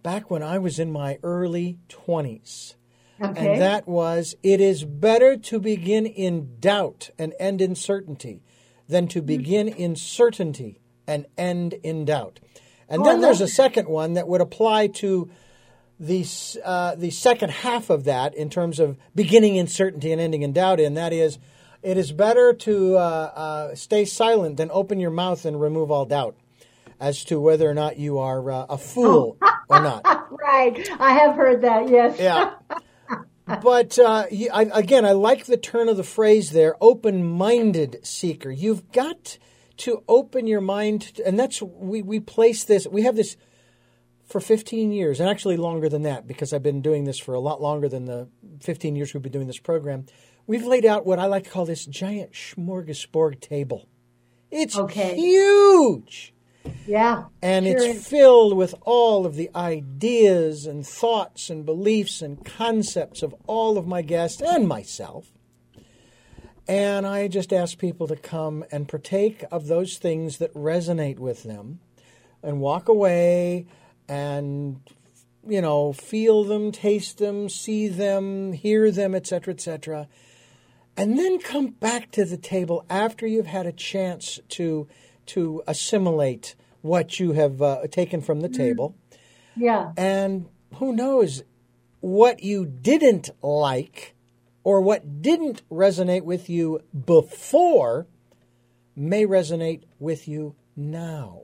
[0.03, 2.75] back when I was in my early twenties.
[3.21, 3.53] Okay.
[3.53, 8.41] And that was, it is better to begin in doubt and end in certainty
[8.87, 12.39] than to begin in certainty and end in doubt.
[12.89, 15.29] And oh, then there's a second one that would apply to
[15.99, 16.25] the,
[16.63, 20.53] uh, the second half of that in terms of beginning in certainty and ending in
[20.53, 21.39] doubt, and that is
[21.83, 26.05] it is better to uh, uh, stay silent than open your mouth and remove all
[26.05, 26.37] doubt
[26.99, 30.01] as to whether or not you are uh, a fool or not.
[30.31, 30.89] right.
[30.99, 32.17] I have heard that, yes.
[32.17, 32.53] Yeah.
[33.45, 38.51] but uh, I, again, I like the turn of the phrase there open minded seeker.
[38.51, 39.37] You've got
[39.77, 43.35] to open your mind, to, and that's, we, we place this, we have this
[44.25, 47.39] for 15 years, and actually longer than that, because I've been doing this for a
[47.39, 48.29] lot longer than the
[48.61, 50.05] 15 years we've been doing this program.
[50.47, 53.87] We've laid out what I like to call this giant smorgasbord table.
[54.51, 55.15] It's okay.
[55.15, 56.32] huge.
[56.87, 57.25] Yeah.
[57.41, 58.07] And sure it's is.
[58.07, 63.87] filled with all of the ideas and thoughts and beliefs and concepts of all of
[63.87, 65.31] my guests and myself.
[66.67, 71.43] And I just ask people to come and partake of those things that resonate with
[71.43, 71.79] them
[72.41, 73.65] and walk away
[74.07, 74.79] and
[75.47, 80.07] you know feel them taste them see them hear them etc etc
[80.95, 84.87] and then come back to the table after you've had a chance to
[85.27, 88.95] to assimilate what you have uh, taken from the table
[89.55, 89.91] Yeah.
[89.95, 91.43] and who knows
[92.01, 94.15] what you didn't like
[94.63, 98.07] or what didn't resonate with you before
[98.95, 101.43] may resonate with you now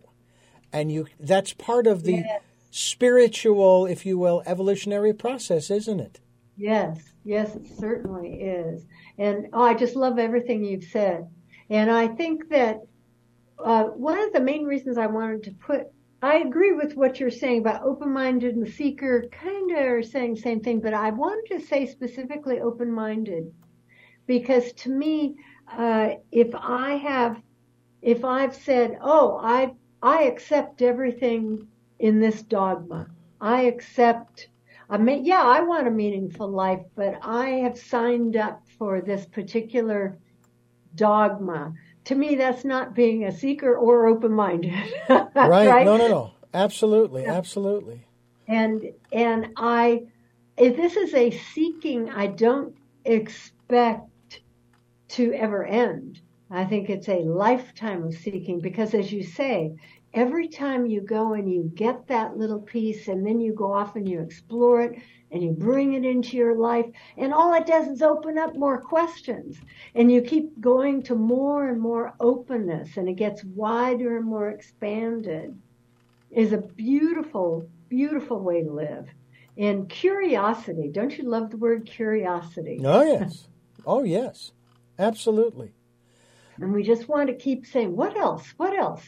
[0.73, 2.41] and you that's part of the Yes.
[2.71, 6.19] spiritual if you will evolutionary process isn't it
[6.61, 8.85] Yes, yes, it certainly is.
[9.17, 11.29] And oh, I just love everything you've said.
[11.69, 12.81] And I think that
[13.63, 15.87] uh, one of the main reasons I wanted to put,
[16.21, 20.41] I agree with what you're saying about open-minded and seeker, kind of are saying the
[20.41, 23.51] same thing, but I wanted to say specifically open-minded
[24.27, 25.35] because to me,
[25.71, 27.41] uh, if I have,
[28.01, 31.67] if I've said, oh, I I accept everything
[31.99, 33.07] in this dogma,
[33.41, 34.49] I accept
[34.91, 39.25] I mean, yeah, I want a meaningful life, but I have signed up for this
[39.27, 40.17] particular
[40.95, 41.73] dogma.
[42.09, 44.73] To me, that's not being a seeker or open-minded.
[45.09, 46.31] right, no no no.
[46.55, 47.23] Absolutely.
[47.23, 48.03] Absolutely.
[48.47, 50.07] And and I,
[50.57, 54.41] if this is a seeking, I don't expect
[55.09, 56.19] to ever end.
[56.49, 59.75] I think it's a lifetime of seeking because, as you say,
[60.11, 63.95] every time you go and you get that little piece and then you go off
[63.95, 64.99] and you explore it
[65.31, 66.85] and you bring it into your life
[67.17, 69.57] and all it does is open up more questions.
[69.95, 74.49] And you keep going to more and more openness and it gets wider and more
[74.49, 75.57] expanded.
[76.31, 79.07] Is a beautiful beautiful way to live.
[79.57, 82.81] And curiosity don't you love the word curiosity?
[82.83, 83.47] Oh yes.
[83.85, 84.51] Oh yes.
[84.97, 85.71] Absolutely.
[86.57, 88.53] And we just want to keep saying what else?
[88.57, 89.03] What else?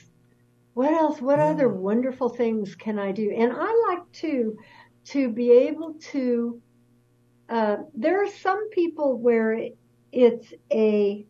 [0.74, 1.20] What else?
[1.20, 3.32] What other wonderful things can i do?
[3.38, 4.58] And i like to
[5.06, 6.62] to be able to
[7.50, 9.78] uh, there are some people where it,
[10.12, 11.26] it's a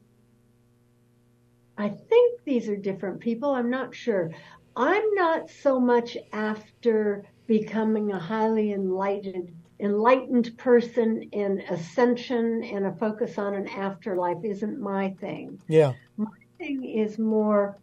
[1.78, 4.32] i think these are different people i'm not sure.
[4.76, 12.94] I'm not so much after becoming a highly enlightened enlightened person in ascension and a
[12.94, 15.60] focus on an afterlife isn't my thing.
[15.68, 15.94] Yeah.
[16.18, 16.28] My
[16.60, 17.80] thing is more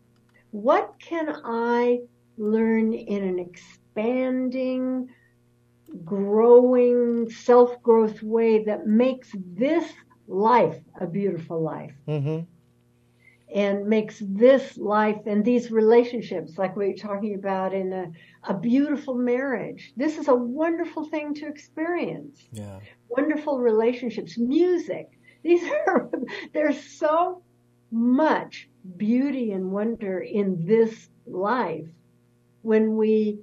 [0.52, 2.00] what can I
[2.38, 5.08] learn in an expanding,
[6.04, 9.92] growing, self growth way that makes this
[10.26, 11.92] life a beautiful life.
[12.06, 12.40] Hmm
[13.54, 18.10] and makes this life and these relationships, like we were talking about in a,
[18.44, 19.92] a beautiful marriage.
[19.96, 22.46] This is a wonderful thing to experience.
[22.52, 22.80] Yeah.
[23.08, 25.08] Wonderful relationships, music.
[25.42, 26.10] These are,
[26.52, 27.42] there's so
[27.90, 31.86] much beauty and wonder in this life
[32.62, 33.38] when we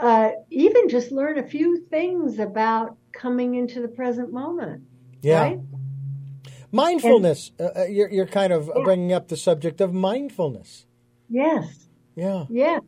[0.00, 4.82] uh, even just learn a few things about coming into the present moment.
[5.22, 5.60] yeah Right?
[6.72, 8.84] mindfulness uh, uh, you're, you're kind of Yeah.
[8.84, 10.86] bringing up the subject of mindfulness
[11.28, 11.86] Yes,
[12.16, 12.80] yeah Yeah.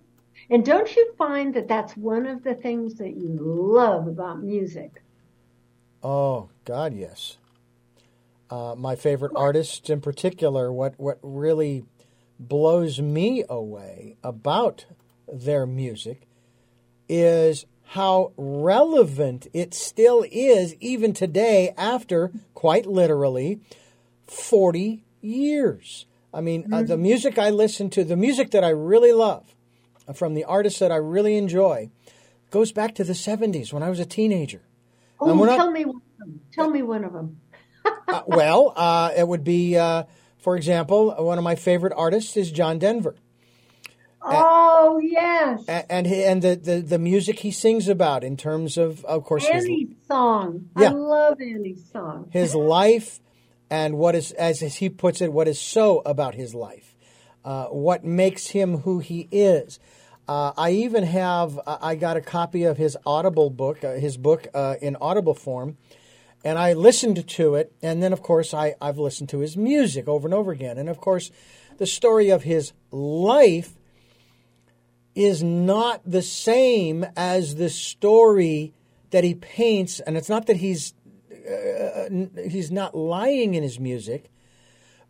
[0.50, 5.02] And don't you find that that's one of the things that you love about music?
[6.02, 7.36] Oh God, yes.
[8.50, 11.84] Uh, my favorite artists, in particular, what what really
[12.40, 14.84] blows me away about
[15.32, 16.26] their music
[17.08, 23.60] is how relevant it still is, even today, after quite literally
[24.26, 26.06] forty years.
[26.34, 29.54] I mean, uh, the music I listen to, the music that I really love,
[30.08, 31.90] uh, from the artists that I really enjoy,
[32.50, 34.62] goes back to the '70s when I was a teenager.
[35.20, 36.40] Oh, we're not- tell me one of them.
[36.52, 37.40] Tell me one of them.
[38.08, 40.02] Uh, well, uh, it would be, uh,
[40.38, 43.14] for example, one of my favorite artists is John Denver,
[44.24, 45.64] Oh, yes.
[45.68, 49.66] And and the, the the music he sings about in terms of, of course, his,
[50.06, 50.68] song.
[50.78, 50.90] Yeah.
[50.90, 52.28] I love Annie's song.
[52.30, 53.20] his life
[53.72, 56.94] and what is, as he puts it, what is so about his life,
[57.42, 59.80] uh, what makes him who he is.
[60.28, 64.18] Uh, I even have, uh, I got a copy of his Audible book, uh, his
[64.18, 65.78] book uh, in Audible form,
[66.44, 67.72] and I listened to it.
[67.80, 70.76] And then, of course, I, I've listened to his music over and over again.
[70.76, 71.30] And of course,
[71.78, 73.74] the story of his life
[75.14, 78.72] is not the same as the story
[79.10, 80.00] that he paints.
[80.00, 80.94] And it's not that he's
[81.30, 82.08] uh,
[82.48, 84.30] he's not lying in his music,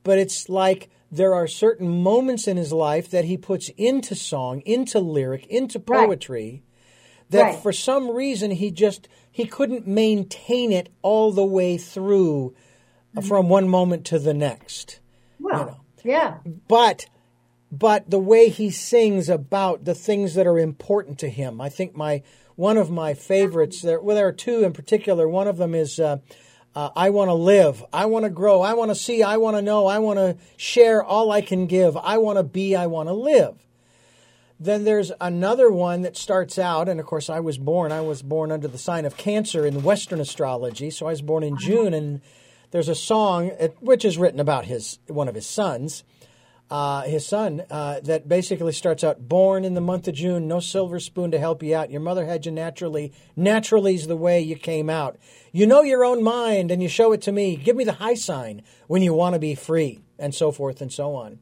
[0.02, 4.62] but it's like there are certain moments in his life that he puts into song,
[4.62, 7.30] into lyric, into poetry right.
[7.30, 7.62] that right.
[7.62, 12.54] for some reason he just he couldn't maintain it all the way through
[13.14, 13.26] mm-hmm.
[13.26, 15.00] from one moment to the next.
[15.38, 16.16] Well, you know.
[16.16, 16.38] yeah.
[16.66, 17.06] But
[17.72, 21.60] but the way he sings about the things that are important to him.
[21.60, 22.22] I think my
[22.54, 25.26] one of my favorites there well there are two in particular.
[25.26, 26.18] One of them is uh,
[26.74, 27.82] uh, I want to live.
[27.92, 28.60] I want to grow.
[28.60, 29.22] I want to see.
[29.22, 29.86] I want to know.
[29.86, 31.96] I want to share all I can give.
[31.96, 32.76] I want to be.
[32.76, 33.66] I want to live.
[34.58, 37.90] Then there's another one that starts out, and of course, I was born.
[37.90, 41.42] I was born under the sign of Cancer in Western astrology, so I was born
[41.42, 41.92] in June.
[41.92, 42.20] And
[42.70, 43.48] there's a song
[43.80, 46.04] which is written about his one of his sons,
[46.72, 50.58] uh, his son, uh, that basically starts out born in the month of June, no
[50.58, 51.90] silver spoon to help you out.
[51.90, 53.12] Your mother had you naturally.
[53.36, 55.18] Naturally's the way you came out.
[55.52, 57.56] You know your own mind and you show it to me.
[57.56, 60.90] Give me the high sign when you want to be free, and so forth and
[60.90, 61.40] so on.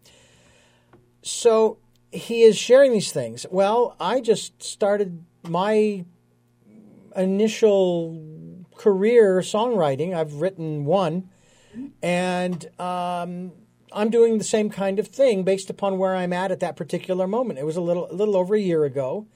[1.23, 1.79] So
[2.11, 3.47] he is sharing these things.
[3.53, 6.07] Well, I just started my
[7.15, 10.13] initial career songwriting.
[10.13, 11.31] I've written one,
[12.03, 13.53] and um,
[13.93, 17.27] I'm doing the same kind of thing based upon where I'm at at that particular
[17.27, 17.59] moment.
[17.59, 19.27] It was a little a little over a year ago.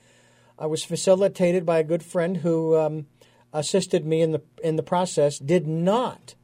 [0.59, 3.07] I was facilitated by a good friend who um,
[3.53, 5.39] assisted me in the in the process.
[5.39, 6.35] Did not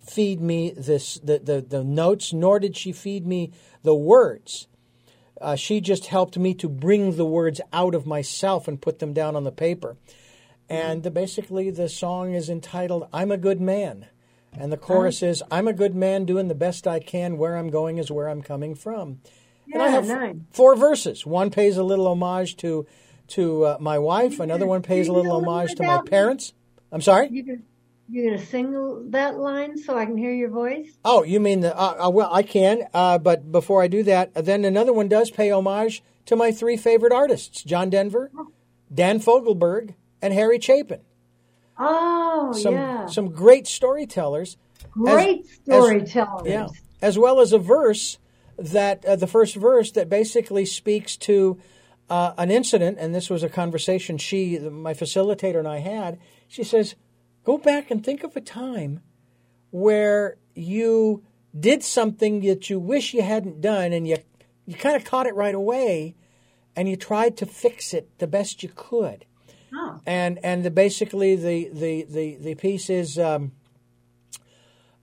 [0.00, 3.52] feed me this the, the, the notes, nor did she feed me
[3.82, 4.68] the words.
[5.40, 9.12] Uh, she just helped me to bring the words out of myself and put them
[9.12, 9.96] down on the paper.
[10.68, 11.14] And mm-hmm.
[11.14, 14.06] basically, the song is entitled "I'm a Good Man."
[14.52, 17.38] And the chorus is, I'm a good man doing the best I can.
[17.38, 19.20] Where I'm going is where I'm coming from.
[19.66, 20.36] Yeah, and I have nice.
[20.50, 21.24] four verses.
[21.26, 22.86] One pays a little homage to
[23.28, 24.40] to uh, my wife.
[24.40, 26.54] Another one pays a little homage to my parents.
[26.90, 27.28] I'm sorry?
[28.10, 30.88] You're going to sing that line so I can hear your voice?
[31.04, 32.84] Oh, you mean the, uh, uh, well, I can.
[32.94, 36.50] Uh, but before I do that, uh, then another one does pay homage to my
[36.50, 38.48] three favorite artists John Denver, oh.
[38.92, 41.00] Dan Fogelberg, and Harry Chapin.
[41.78, 43.06] Oh, some, yeah.
[43.06, 44.56] Some great storytellers.
[44.90, 46.46] Great as, storytellers.
[46.46, 46.66] As, yeah.
[47.00, 48.18] As well as a verse
[48.58, 51.58] that, uh, the first verse that basically speaks to
[52.10, 56.18] uh, an incident, and this was a conversation she, my facilitator, and I had.
[56.48, 56.94] She says,
[57.44, 59.00] Go back and think of a time
[59.70, 61.22] where you
[61.58, 64.16] did something that you wish you hadn't done, and you,
[64.66, 66.14] you kind of caught it right away,
[66.76, 69.24] and you tried to fix it the best you could.
[69.74, 70.00] Oh.
[70.06, 73.18] And and the, basically the the the the piece is.
[73.18, 73.52] Um,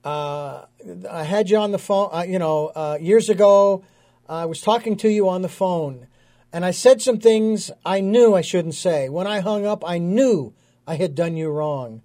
[0.04, 0.66] uh,
[1.10, 3.84] I had you on the phone, uh, you know, uh, years ago.
[4.28, 6.06] I was talking to you on the phone,
[6.52, 9.08] and I said some things I knew I shouldn't say.
[9.08, 10.54] When I hung up, I knew
[10.86, 12.02] I had done you wrong.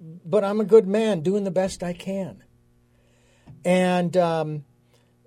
[0.00, 2.42] But I'm a good man, doing the best I can.
[3.66, 4.64] And um,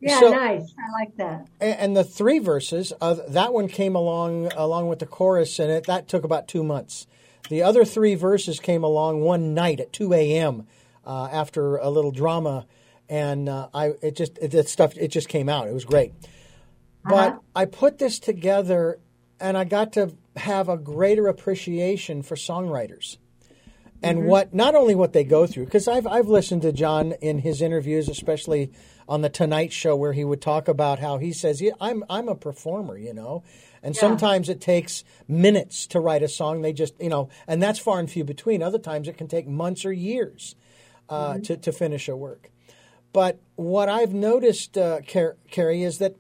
[0.01, 0.73] yeah, so, nice.
[0.77, 1.47] I like that.
[1.59, 5.85] And the three verses, uh, that one came along along with the chorus, and it
[5.87, 7.07] that took about two months.
[7.49, 10.67] The other three verses came along one night at 2 a.m.
[11.05, 12.67] Uh, after a little drama,
[13.09, 15.67] and uh, I it just it, it, stuff it just came out.
[15.67, 16.13] It was great,
[17.03, 17.39] but uh-huh.
[17.55, 18.99] I put this together,
[19.39, 23.17] and I got to have a greater appreciation for songwriters
[24.01, 24.27] and mm-hmm.
[24.27, 27.61] what not only what they go through because I've I've listened to John in his
[27.61, 28.71] interviews, especially
[29.09, 32.29] on the Tonight Show, where he would talk about how he says, yeah, "I'm I'm
[32.29, 33.43] a performer," you know,
[33.83, 34.01] and Yeah.
[34.01, 36.61] sometimes it takes minutes to write a song.
[36.61, 38.61] They just you know, and that's far and few between.
[38.63, 40.55] Other times it can take months or years
[41.09, 42.51] uh, to to finish a work.
[43.11, 46.15] But what I've noticed, uh, Car- Carrie, is that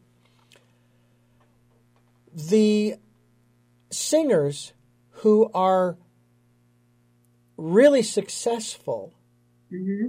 [2.33, 2.95] the
[3.91, 4.73] singers
[5.21, 5.97] who are
[7.57, 9.13] really successful,
[9.69, 10.07] hmm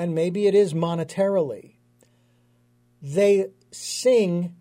[0.00, 1.74] and maybe it is monetarily,
[3.02, 4.56] they sing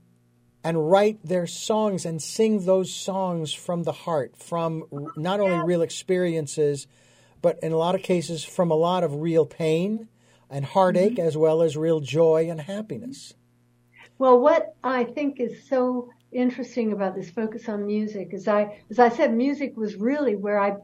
[0.66, 4.84] and write their songs and sing those songs from the heart, from
[5.16, 6.88] not only real experiences,
[7.42, 10.10] but in a lot of cases from a lot of real pain
[10.50, 11.28] and heartache, mm-hmm.
[11.28, 13.34] as well as real joy and happiness.
[14.18, 19.00] Well, what I think is so interesting about this focus on music is I, as
[19.00, 20.76] I said, music was really where I,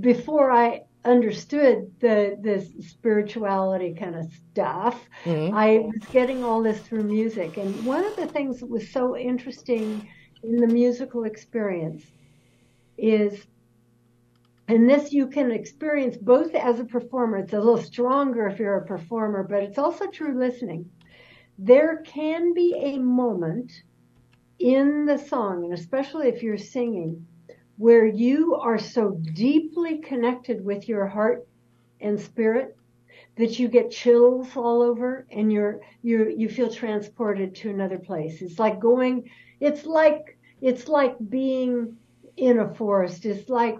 [0.00, 5.50] before I understood the this spirituality kind of stuff, Mhm.
[5.50, 7.56] I was getting all this through music.
[7.58, 10.08] And one of the things that was so interesting
[10.42, 12.04] in the musical experience
[12.98, 13.46] is,
[14.68, 17.38] and this you can experience both as a performer.
[17.38, 20.90] It's a little stronger if you're a performer, but it's also true listening.
[21.58, 23.72] There can be a moment
[24.58, 27.28] in the song, and especially if you're singing,
[27.76, 31.46] where you are so deeply connected with your heart
[32.00, 32.76] and spirit
[33.36, 38.42] that you get chills all over and you're you you feel transported to another place.
[38.42, 39.28] It's like going
[39.60, 41.96] it's like it's like being
[42.36, 43.24] in a forest.
[43.24, 43.76] It's like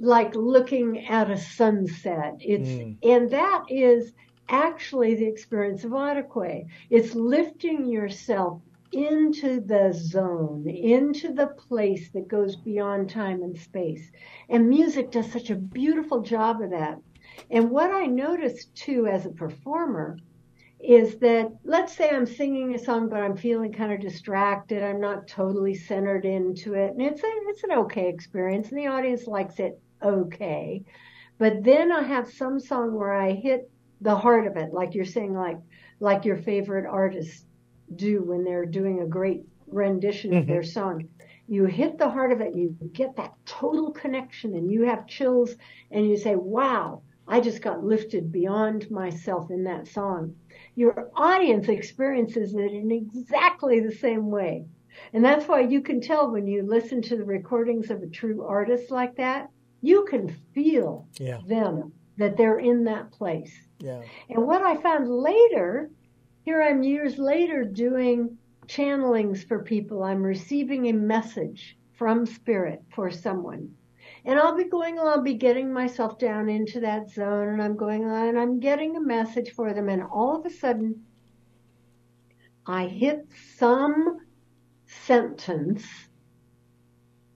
[0.00, 2.36] like looking at a sunset.
[2.40, 2.96] It's mm.
[3.02, 4.12] and that is
[4.48, 6.66] actually the experience of Ataquay.
[6.90, 8.62] It's lifting yourself
[8.94, 14.10] into the zone, into the place that goes beyond time and space.
[14.48, 16.98] And music does such a beautiful job of that.
[17.50, 20.18] And what I noticed too as a performer
[20.80, 24.82] is that let's say I'm singing a song, but I'm feeling kind of distracted.
[24.82, 26.92] I'm not totally centered into it.
[26.92, 30.84] And it's a, it's an okay experience and the audience likes it okay.
[31.38, 33.70] But then I have some song where I hit
[34.00, 35.58] the heart of it, like you're saying, like,
[35.98, 37.44] like your favorite artists
[37.96, 40.40] do when they're doing a great rendition mm-hmm.
[40.40, 41.08] of their song.
[41.46, 45.54] You hit the heart of it, you get that total connection and you have chills
[45.90, 50.34] and you say, wow, I just got lifted beyond myself in that song.
[50.74, 54.66] Your audience experiences it in exactly the same way.
[55.12, 58.44] And that's why you can tell when you listen to the recordings of a true
[58.44, 61.40] artist like that, you can feel yeah.
[61.46, 63.52] them that they're in that place.
[63.78, 64.02] Yeah.
[64.30, 65.90] And what I found later,
[66.44, 68.36] here I'm years later doing
[68.66, 70.02] channelings for people.
[70.02, 73.74] I'm receiving a message from spirit for someone.
[74.26, 78.04] And I'll be going along, be getting myself down into that zone and I'm going
[78.04, 79.88] on and I'm getting a message for them.
[79.88, 81.02] And all of a sudden,
[82.66, 83.26] I hit
[83.56, 84.18] some
[84.86, 85.84] sentence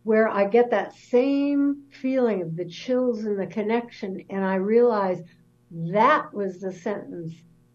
[0.02, 4.24] where I get that same feeling of the chills and the connection.
[4.28, 5.22] And I realize
[5.70, 7.34] that was the sentence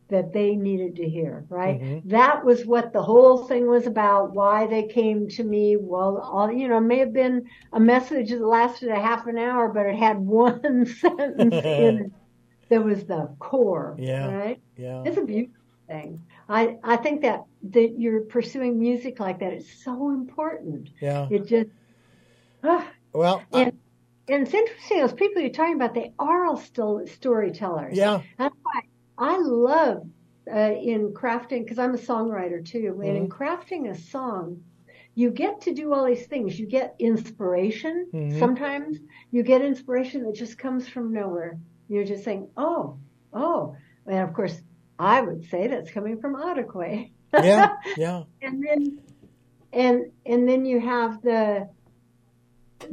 [0.09, 1.81] that they needed to hear, right?
[1.81, 2.09] Mm-hmm.
[2.09, 5.77] That was what the whole thing was about, why they came to me.
[5.79, 9.37] Well, all, you know, it may have been a message that lasted a half an
[9.37, 12.11] hour, but it had one sentence in it
[12.69, 14.31] that was the core, yeah.
[14.33, 14.61] right?
[14.77, 15.03] Yeah.
[15.05, 16.21] It's a beautiful thing.
[16.49, 20.89] I, I think that, that you're pursuing music like that is so important.
[20.99, 21.27] Yeah.
[21.31, 21.69] It just,
[22.63, 22.87] ah.
[23.13, 27.05] well, and, I, and it's interesting, those people you're talking about, they are all still
[27.07, 27.97] storytellers.
[27.97, 28.21] Yeah.
[28.37, 28.81] That's why
[29.17, 30.07] I love
[30.51, 32.93] uh, in crafting because I'm a songwriter too.
[32.93, 33.01] Mm-hmm.
[33.01, 33.43] And in mm-hmm.
[33.43, 34.63] crafting a song,
[35.15, 36.59] you get to do all these things.
[36.59, 38.07] You get inspiration.
[38.13, 38.39] Mm-hmm.
[38.39, 38.99] Sometimes
[39.31, 41.59] you get inspiration that just comes from nowhere.
[41.87, 42.97] You're just saying, "Oh,
[43.33, 43.75] oh,"
[44.07, 44.59] and of course,
[44.97, 47.11] I would say that's coming from Ataquay.
[47.33, 48.23] yeah, yeah.
[48.41, 48.99] and then,
[49.71, 51.69] and and then you have the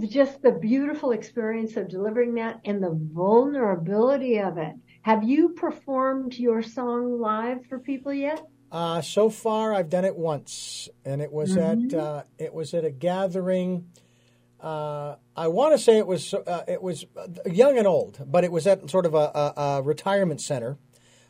[0.06, 6.34] just the beautiful experience of delivering that and the vulnerability of it have you performed
[6.34, 8.46] your song live for people yet?
[8.70, 11.96] Uh, so far, I've done it once, and it was mm-hmm.
[11.96, 13.88] at uh, it was at a gathering.
[14.60, 17.04] Uh, I want to say it was uh, it was
[17.46, 20.78] young and old, but it was at sort of a, a, a retirement center.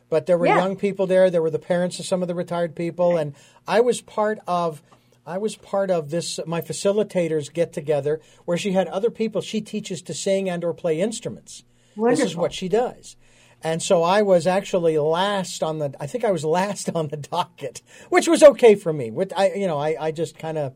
[0.09, 0.57] But there were yeah.
[0.57, 1.29] young people there.
[1.29, 3.33] There were the parents of some of the retired people, and
[3.67, 4.83] I was part of.
[5.23, 9.61] I was part of this my facilitators get together where she had other people she
[9.61, 11.63] teaches to sing and or play instruments.
[11.95, 12.23] Wonderful.
[12.23, 13.15] This is what she does.
[13.63, 17.17] And so I was actually last on the, I think I was last on the
[17.17, 19.11] docket, which was okay for me.
[19.11, 20.73] With I, you know, I, I just kind of,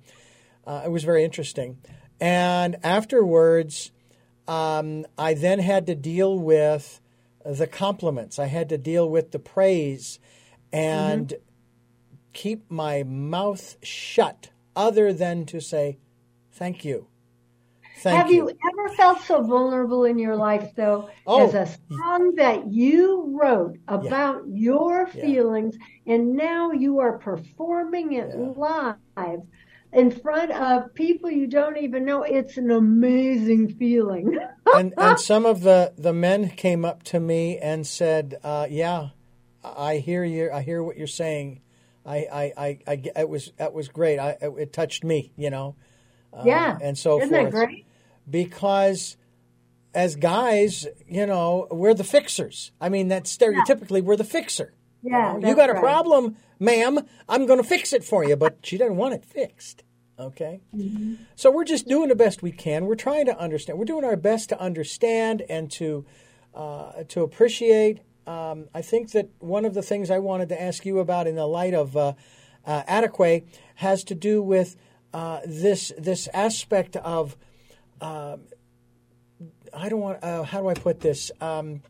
[0.66, 1.78] uh, it was very interesting.
[2.20, 3.92] And afterwards,
[4.48, 7.02] um, I then had to deal with
[7.46, 8.40] the compliments.
[8.40, 10.20] I had to deal with the praise
[10.72, 11.42] and mm-hmm.
[12.34, 15.98] keep my mouth shut other than to say,
[16.52, 17.08] thank you.
[17.98, 18.50] Thank Have you.
[18.50, 18.58] you.
[18.72, 21.46] ever felt so vulnerable in your life, though, oh.
[21.46, 24.54] as a song that you wrote about yeah.
[24.54, 25.76] your feelings,
[26.06, 26.16] yeah.
[26.16, 28.96] and now you are performing it yeah.
[29.16, 29.42] live
[29.96, 32.24] in front of people you don't even know?
[32.24, 34.38] It's an amazing feeling.
[34.74, 39.10] and, and some of the, the men came up to me and said, uh, "Yeah,
[39.64, 40.52] I hear you.
[40.52, 41.62] I hear what you're saying.
[42.06, 44.20] I, I, I, I it was that was great.
[44.20, 45.32] I, it, it touched me.
[45.38, 45.76] You know."
[46.44, 47.54] Yeah, uh, and so Isn't forth.
[47.54, 47.86] That great?
[48.30, 49.18] Because
[49.94, 52.72] as guys, you know, we're the fixers.
[52.82, 54.74] I mean, that stereotypically we're the fixer.
[55.02, 55.50] Yeah, you, know?
[55.50, 55.82] you got a right.
[55.82, 57.00] problem, ma'am.
[57.30, 59.84] I'm going to fix it for you, but she doesn't want it fixed.
[60.18, 61.16] Okay, mm-hmm.
[61.36, 62.86] so we're just doing the best we can.
[62.86, 63.78] We're trying to understand.
[63.78, 66.06] We're doing our best to understand and to
[66.54, 68.00] uh, to appreciate.
[68.26, 71.36] Um, I think that one of the things I wanted to ask you about in
[71.36, 72.14] the light of uh,
[72.66, 74.76] uh, Ataquay has to do with
[75.16, 77.38] uh, this this aspect of
[78.02, 78.36] uh,
[79.74, 81.82] I don't want uh, how do I put this um,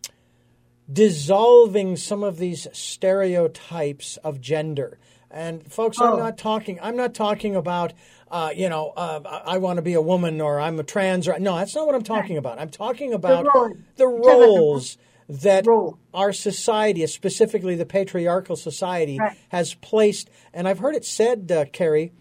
[0.91, 4.99] dissolving some of these stereotypes of gender.
[5.31, 6.13] And folks, oh.
[6.13, 6.79] I'm not talking.
[6.79, 7.93] I'm not talking about
[8.29, 11.27] uh, you know uh, I want to be a woman or I'm a trans.
[11.27, 12.59] Or, no, that's not what I'm talking about.
[12.59, 13.77] I'm talking about the, role.
[13.95, 14.99] the roles
[15.29, 15.97] that role.
[16.13, 19.35] our society, specifically the patriarchal society, Right.
[19.49, 22.11] has placed, and I've heard it said, uh, Carrie,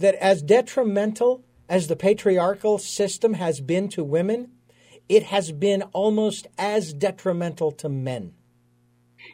[0.00, 4.50] that as detrimental as the patriarchal system has been to women,
[5.08, 8.34] it has been almost as detrimental to men.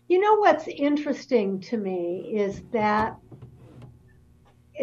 [0.09, 3.17] You know what's interesting to me is that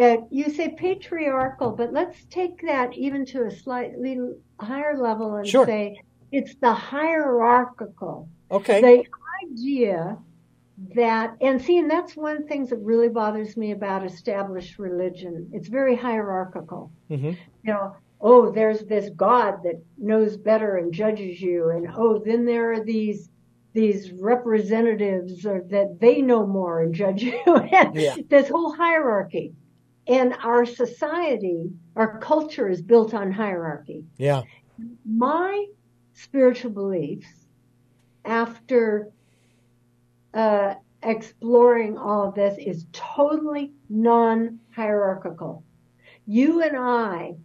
[0.01, 4.17] uh, you say patriarchal, but let's take that even to a slightly
[4.59, 5.65] higher level and Sure.
[5.65, 8.27] say it's the hierarchical.
[8.49, 8.81] Okay.
[8.81, 9.03] The
[9.51, 10.17] idea
[10.95, 14.79] that, and see, and that's one of the things that really bothers me about established
[14.79, 15.49] religion.
[15.53, 16.91] It's very hierarchical.
[17.07, 17.31] hmm
[17.63, 22.45] You know, oh, there's this God that knows better and judges you, and oh, then
[22.45, 23.29] there are these
[23.73, 27.41] these representatives or that they know more and judge you.
[27.47, 28.15] and Yeah.
[28.29, 29.53] This whole hierarchy.
[30.05, 34.03] And our society, our culture is built on hierarchy.
[34.17, 34.43] Yeah.
[35.05, 35.65] My
[36.13, 37.47] spiritual beliefs,
[38.25, 39.09] after
[40.33, 45.63] uh, exploring all of this, is totally non hierarchical.
[46.25, 47.35] You and I,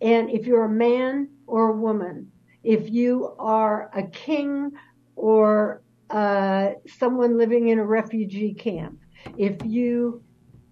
[0.00, 2.30] and if you're a man or a woman,
[2.62, 4.72] if you are a king
[5.14, 8.98] or uh, someone living in a refugee camp,
[9.36, 10.22] if you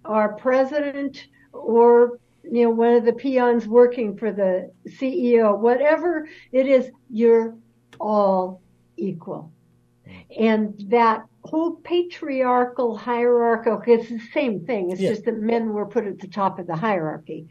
[0.03, 6.67] are president or you know one of the peons working for the CEO, whatever it
[6.67, 7.55] is, you're
[7.99, 8.61] all
[8.97, 9.51] equal.
[10.39, 14.91] And that whole patriarchal hierarchical, it's the same thing.
[14.91, 15.09] It's Yeah.
[15.09, 17.47] just that men were put at the top of the hierarchy.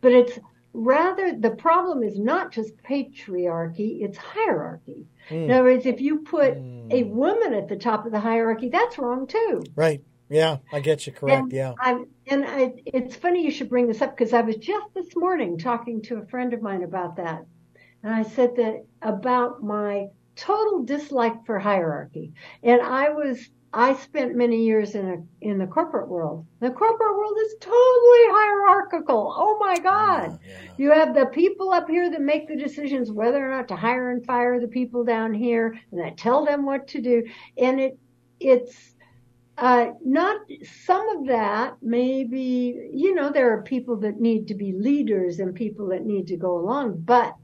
[0.00, 0.38] But it's
[0.72, 5.06] rather, the problem is not just patriarchy, it's hierarchy.
[5.30, 5.44] Mm.
[5.44, 6.92] In other words, if you put mm.
[6.92, 9.62] a woman at the top of the hierarchy, that's wrong too.
[9.74, 10.02] Right.
[10.28, 10.58] Yeah.
[10.72, 11.42] I get you correct.
[11.42, 11.74] And Yeah.
[11.78, 15.14] I, and I, it's funny you should bring this up because I was just this
[15.16, 17.44] morning talking to a friend of mine about that.
[18.02, 22.32] And I said that about my total dislike for hierarchy.
[22.62, 26.46] And I was, I spent many years in a, in the corporate world.
[26.60, 29.34] The corporate world is totally hierarchical.
[29.36, 30.38] Oh my God.
[30.78, 34.10] You have the people up here that make the decisions whether or not to hire
[34.10, 37.24] and fire the people down here and that tell them what to do.
[37.58, 37.98] And it,
[38.38, 38.92] it's,
[39.58, 40.42] uh, not
[40.84, 45.54] some of that maybe, you know, there are people that need to be leaders and
[45.54, 47.34] people that need to go along, but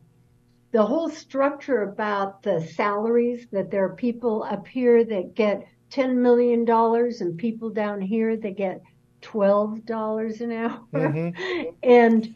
[0.73, 6.17] the whole structure about the salaries that there are people up here that get $10
[6.17, 8.83] million and people down here that get
[9.21, 11.33] $12 an hour.
[11.83, 12.35] And,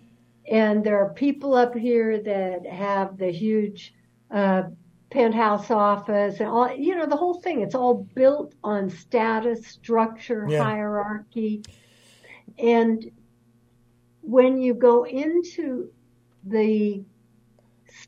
[0.50, 3.94] and there are people up here that have the huge,
[4.30, 4.64] uh,
[5.10, 7.62] penthouse office and all, you know, the whole thing.
[7.62, 10.62] It's all built on status, structure, Yeah.
[10.62, 11.62] hierarchy.
[12.58, 13.10] And
[14.20, 15.90] when you go into
[16.44, 17.02] the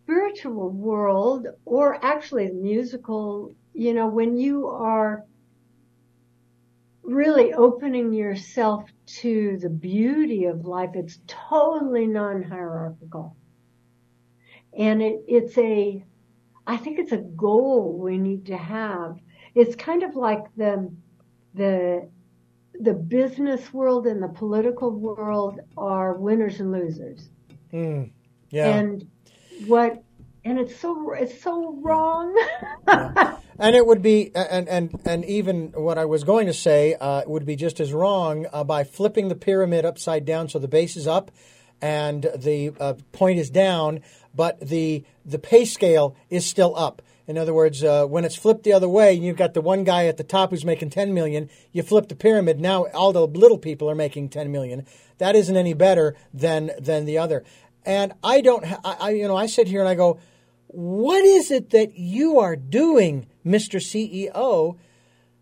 [0.09, 5.23] spiritual world or actually the musical, you know, when you are
[7.03, 13.37] really opening yourself to the beauty of life, it's totally non-hierarchical.
[14.79, 16.03] And it, it's a,
[16.67, 19.19] I think it's a goal we need to have.
[19.55, 20.91] It's kind of like the,
[21.53, 22.09] the,
[22.81, 27.29] the business world and the political world are winners and losers.
[27.75, 28.11] Mm.
[28.51, 28.69] Yeah.
[28.69, 29.07] And
[29.67, 30.03] what,
[30.45, 32.35] and it's so, it's so wrong.
[33.61, 37.23] And it would be, and and and even what I was going to say uh,
[37.27, 40.97] would be just as wrong uh, by flipping the pyramid upside down, so the base
[40.97, 41.33] is up,
[41.83, 44.01] and the uh, point is down,
[44.33, 47.03] but the the pay scale is still up.
[47.27, 50.07] In other words, uh, when it's flipped the other way, you've got the one guy
[50.07, 51.51] at the top who's making ten million.
[51.73, 54.87] You flip the pyramid, now all the little people are making ten million.
[55.19, 57.43] That isn't any better than than the other.
[57.89, 60.21] And I don't, ha- I, I you know, I sit here and I go,
[60.67, 63.81] what is it that you are doing, Mr.
[63.81, 64.77] CEO,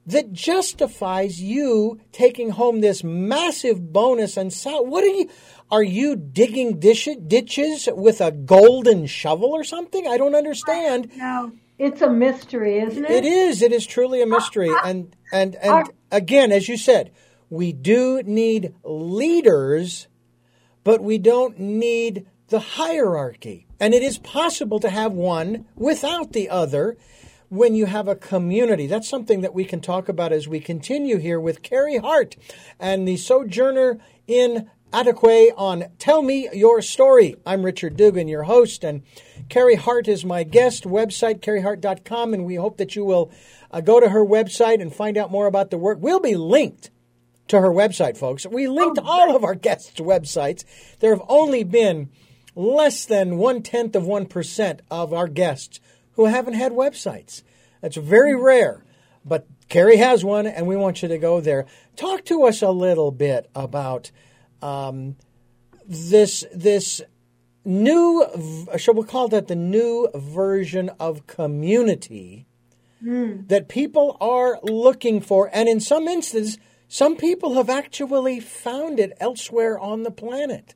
[0.06, 5.28] that justifies you taking home this massive bonus and sal- what are you
[5.72, 10.06] are you digging dish- ditches with a golden shovel or something?
[10.06, 11.10] I don't understand.
[11.16, 13.10] no, it's a mystery, isn't it?
[13.10, 13.60] It is.
[13.60, 14.70] It is truly a mystery.
[14.84, 17.10] And and and again, as you said,
[17.50, 20.06] we do need leaders,
[20.84, 23.66] but we don't need the hierarchy.
[23.80, 26.96] And it is possible to have one without the other
[27.48, 28.86] when you have a community.
[28.86, 32.36] That's something that we can talk about as we continue here with Carrie Hart
[32.80, 37.36] and the Sojourner in Ataquay on Tell Me Your Story.
[37.44, 39.02] I'm Richard Dugan, your host, and
[39.48, 40.84] Carrie Hart is my guest.
[40.84, 43.30] Website, carriehart.com, and we hope that you will
[43.70, 45.98] uh, go to her website and find out more about the work.
[46.00, 46.90] We'll be linked
[47.48, 48.46] to her website, folks.
[48.46, 50.64] We linked all of our guests' websites.
[51.00, 52.10] There have only been
[52.56, 55.78] less than one tenth of 1% of our guests
[56.12, 57.42] who haven't had websites.
[57.80, 58.82] That's very rare.
[59.24, 61.66] But Carrie has one, and we want you to go there.
[61.94, 64.10] Talk to us a little bit about
[64.62, 65.16] um,
[65.86, 67.02] this this
[67.64, 68.24] new.
[68.76, 72.46] Shall we call that the new version of community
[73.04, 73.46] Mm.
[73.48, 76.56] that people are looking for, and in some instances,
[76.88, 80.74] some people have actually found it elsewhere on the planet.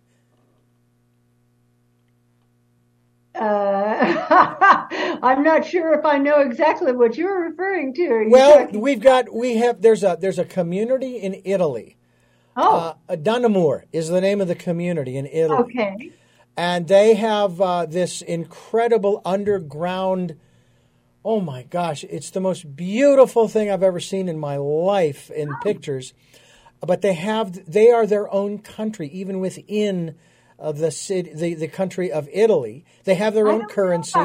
[3.40, 4.86] Uh,
[5.22, 8.02] I'm not sure if I know exactly what you're referring to.
[8.02, 11.96] You Well, talking- we've got we have there's a there's a community in Italy.
[12.56, 15.58] oh, Uh, Damanhur is the name of the community in Italy.
[15.62, 16.12] okay.
[16.56, 20.36] and they have uh, this incredible underground.
[21.24, 25.54] Oh my gosh, it's the most beautiful thing I've ever seen in my life in
[25.62, 26.12] pictures.
[26.80, 30.14] But they have they are their own country, even within
[30.60, 32.84] uh, the city, the, the country of Italy.
[33.04, 34.20] They have their own currency.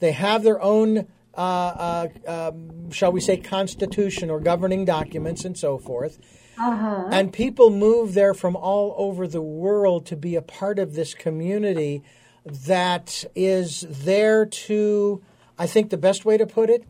[0.00, 5.56] They have their own, uh, uh, um, shall we say, constitution or governing documents and
[5.56, 6.18] so forth.
[6.60, 7.08] Uh-huh.
[7.12, 11.14] And people move there from all over the world to be a part of this
[11.14, 12.02] community
[12.44, 15.22] that is there to,
[15.58, 16.84] I think the best way to put it,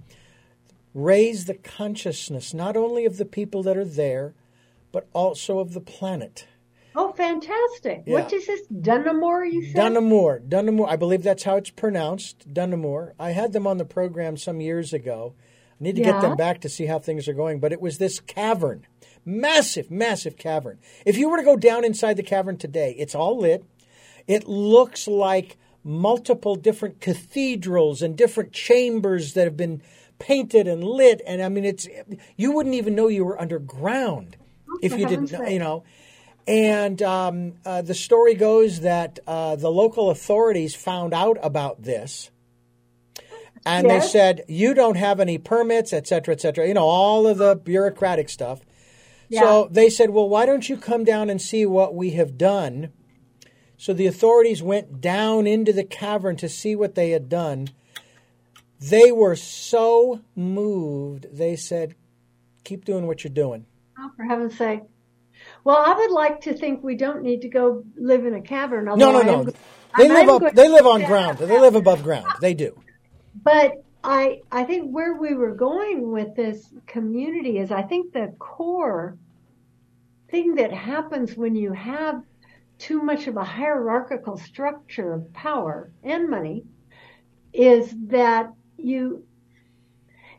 [0.95, 4.33] raise the consciousness not only of the people that are there,
[4.91, 6.47] but also of the planet.
[7.01, 8.03] Oh, fantastic.
[8.07, 8.15] Yeah.
[8.15, 8.63] What is this?
[8.73, 9.77] Damanhur, you said?
[9.77, 13.13] Damanhur, Damanhur, I believe that's how it's pronounced, Dunamore.
[13.21, 15.35] I had them on the program some years ago.
[15.81, 17.99] I need to get them back to see how things are going, but it was
[17.99, 18.85] this cavern.
[19.25, 20.81] Massive, massive cavern.
[21.07, 23.65] If you were to go down inside the cavern today, it's all lit.
[24.27, 29.83] It looks like multiple different cathedrals and different chambers that have been
[30.19, 31.87] painted and lit and I mean it's
[32.37, 34.37] you wouldn't even know you were underground
[34.69, 35.85] oh, if you didn't you know
[36.49, 42.31] and um, uh, the story goes that uh, the local authorities found out about this.
[43.67, 46.67] And they said, you don't have any permits, et cetera, et cetera.
[46.67, 48.61] You know, all of the bureaucratic stuff.
[49.31, 52.93] So they said, well, why don't you come down and see what we have done?
[53.77, 57.69] So the authorities went down into the cavern to see what they had done.
[58.81, 61.95] They were so moved, they said,
[62.65, 63.67] keep doing what you're doing.
[63.99, 64.81] Oh, for heaven's sake.
[65.69, 68.87] Well, I would like to think we don't need to go live in a cavern.
[68.87, 69.45] No, no, no.
[69.45, 69.53] go-
[69.99, 70.55] They live up.
[70.55, 71.37] They live on ground.
[71.37, 72.25] They live above ground.
[72.41, 72.83] They do.
[73.43, 78.35] But I, I think where we were going with this community is I think the
[78.39, 79.19] core
[80.31, 82.23] thing that happens when you have
[82.79, 86.65] too much of a hierarchical structure of power and money
[87.53, 89.23] is that you,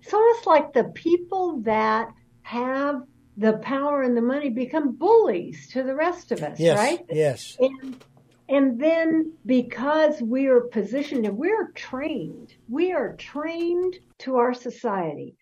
[0.01, 2.07] it's almost like the people that
[2.41, 3.03] have
[3.39, 6.77] the power and the money become bullies to the rest of us, Yes.
[6.77, 7.05] right?
[7.09, 7.57] Yes.
[7.59, 8.03] And
[8.49, 15.35] and then because we are positioned and we're trained, we are trained to our society.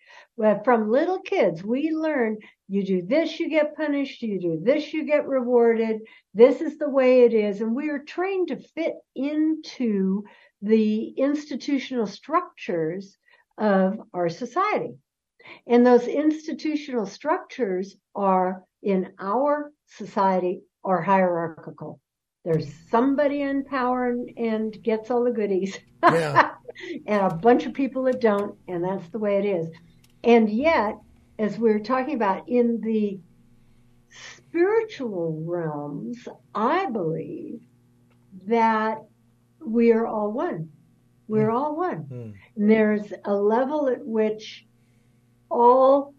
[0.62, 2.36] From little kids, we learn
[2.68, 4.20] you do this, you get punished.
[4.20, 6.00] You do this, you get rewarded.
[6.34, 7.62] This is the way it is.
[7.62, 10.24] And we are trained to fit into
[10.60, 13.16] the institutional structures
[13.56, 14.98] of our society.
[15.66, 22.00] And those institutional structures are in our society are hierarchical.
[22.44, 25.78] There's somebody in power and, and gets all the goodies.
[26.02, 26.52] Yeah.
[27.06, 29.68] and a bunch of people that don't, and that's the way it is.
[30.24, 30.96] And yet,
[31.38, 33.20] as we we're talking about in the
[34.10, 37.60] spiritual realms, I believe
[38.46, 38.98] that
[39.60, 40.70] we are all one.
[41.26, 42.06] We're all one.
[42.10, 42.34] Mm.
[42.56, 44.66] And there's a level at which
[45.50, 46.14] all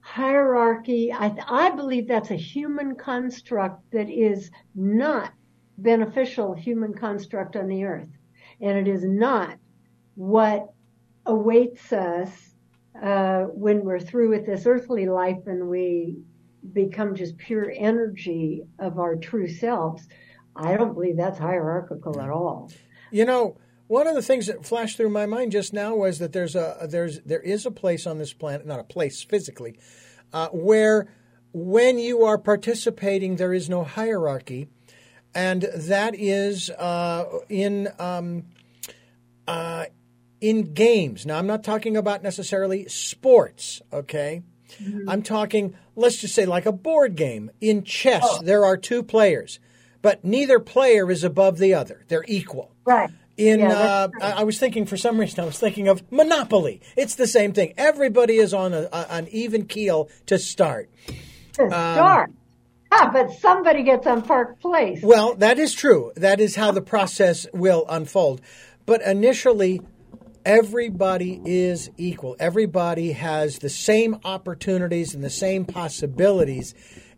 [0.00, 5.32] hierarchy, I, I believe that's a human construct that is not
[5.78, 8.08] beneficial human construct on the earth.
[8.60, 9.58] And it is not
[10.14, 10.72] what
[11.26, 12.30] awaits us
[13.02, 16.16] uh, when we're through with this earthly life and we
[16.72, 20.06] become just pure energy of our true selves.
[20.54, 22.70] I don't believe that's hierarchical at all.
[23.10, 23.58] You know,
[23.88, 26.86] one of the things that flashed through my mind just now was that there's a
[26.90, 29.78] there's there is a place on this planet, not a place physically,
[30.32, 31.08] uh, where
[31.52, 34.68] when you are participating, there is no hierarchy,
[35.34, 38.44] and that is uh, in um,
[39.46, 39.86] uh,
[40.40, 41.24] in games.
[41.24, 43.80] Now, I'm not talking about necessarily sports.
[43.92, 44.42] Okay.
[45.08, 47.50] I'm talking, let's just say, like a board game.
[47.60, 49.60] In chess, there are two players,
[50.02, 52.04] but neither player is above the other.
[52.08, 52.72] They're equal.
[52.84, 53.10] Right.
[53.36, 56.80] In Yeah, uh, I was thinking for some reason I was thinking of Monopoly.
[56.96, 57.74] It's the same thing.
[57.76, 60.88] Everybody is on a, a, an even keel to start.
[61.54, 62.30] To start.
[62.92, 65.00] Ah, but somebody gets on Park Place.
[65.02, 66.12] Well, that is true.
[66.16, 68.40] That is how the process will unfold.
[68.86, 69.82] But initially,
[70.44, 72.36] everybody is equal.
[72.38, 76.74] Everybody has the same opportunities and the same possibilities.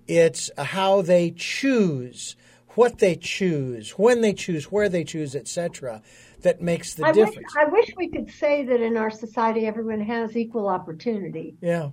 [0.08, 2.34] It's how they choose,
[2.78, 6.00] what they choose, when they choose, where they choose, etc.,
[6.42, 7.52] that makes the I difference.
[7.56, 11.56] Wish, I wish we could say that in our society everyone has equal opportunity.
[11.60, 11.90] Yeah.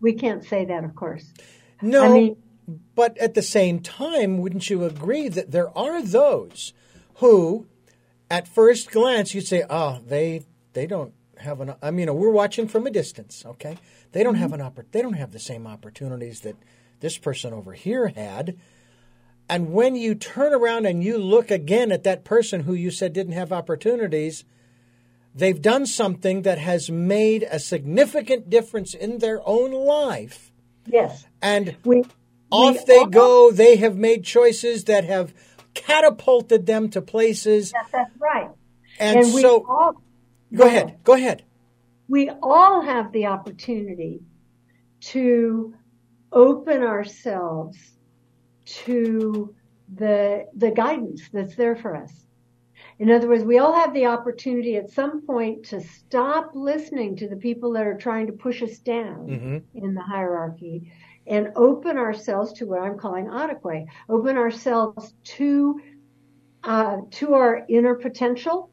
[0.00, 1.30] We can't say that, of course.
[1.82, 2.36] No, I mean,
[2.94, 6.72] but at the same time, wouldn't you agree that there are those
[7.16, 7.66] who,
[8.30, 12.66] at first glance, you'd say, "Oh, they they don't have an." I mean, we're watching
[12.66, 13.44] from a distance.
[13.44, 13.76] Okay,
[14.12, 14.42] they don't mm-hmm.
[14.42, 16.56] have an oppor- They don't have the same opportunities that
[17.00, 18.56] this person over here had.
[19.48, 23.12] And when you turn around and you look again at that person who you said
[23.12, 24.44] didn't have opportunities,
[25.34, 30.50] they've done something that has made a significant difference in their own life.
[30.86, 32.04] yes, And we
[32.50, 33.50] off we they all- go.
[33.50, 35.34] They have made choices that have
[35.74, 37.72] catapulted them to places.
[37.72, 38.50] That, that's right.
[38.98, 40.00] And, we so, all
[40.54, 40.98] go ahead.
[41.02, 41.42] Go ahead.
[42.08, 44.20] we all have the opportunity
[45.00, 45.74] to
[46.32, 47.76] open ourselves
[48.64, 49.54] to
[49.94, 52.12] the the guidance that's there for us.
[52.98, 57.28] In other words, we all have the opportunity at some point to stop listening to
[57.28, 59.62] the people that are trying to push us down Mhm.
[59.74, 60.92] in the hierarchy
[61.26, 63.86] and open ourselves to what I'm calling Ataquay.
[64.08, 65.80] Open ourselves to
[66.62, 68.70] uh, to our inner potential,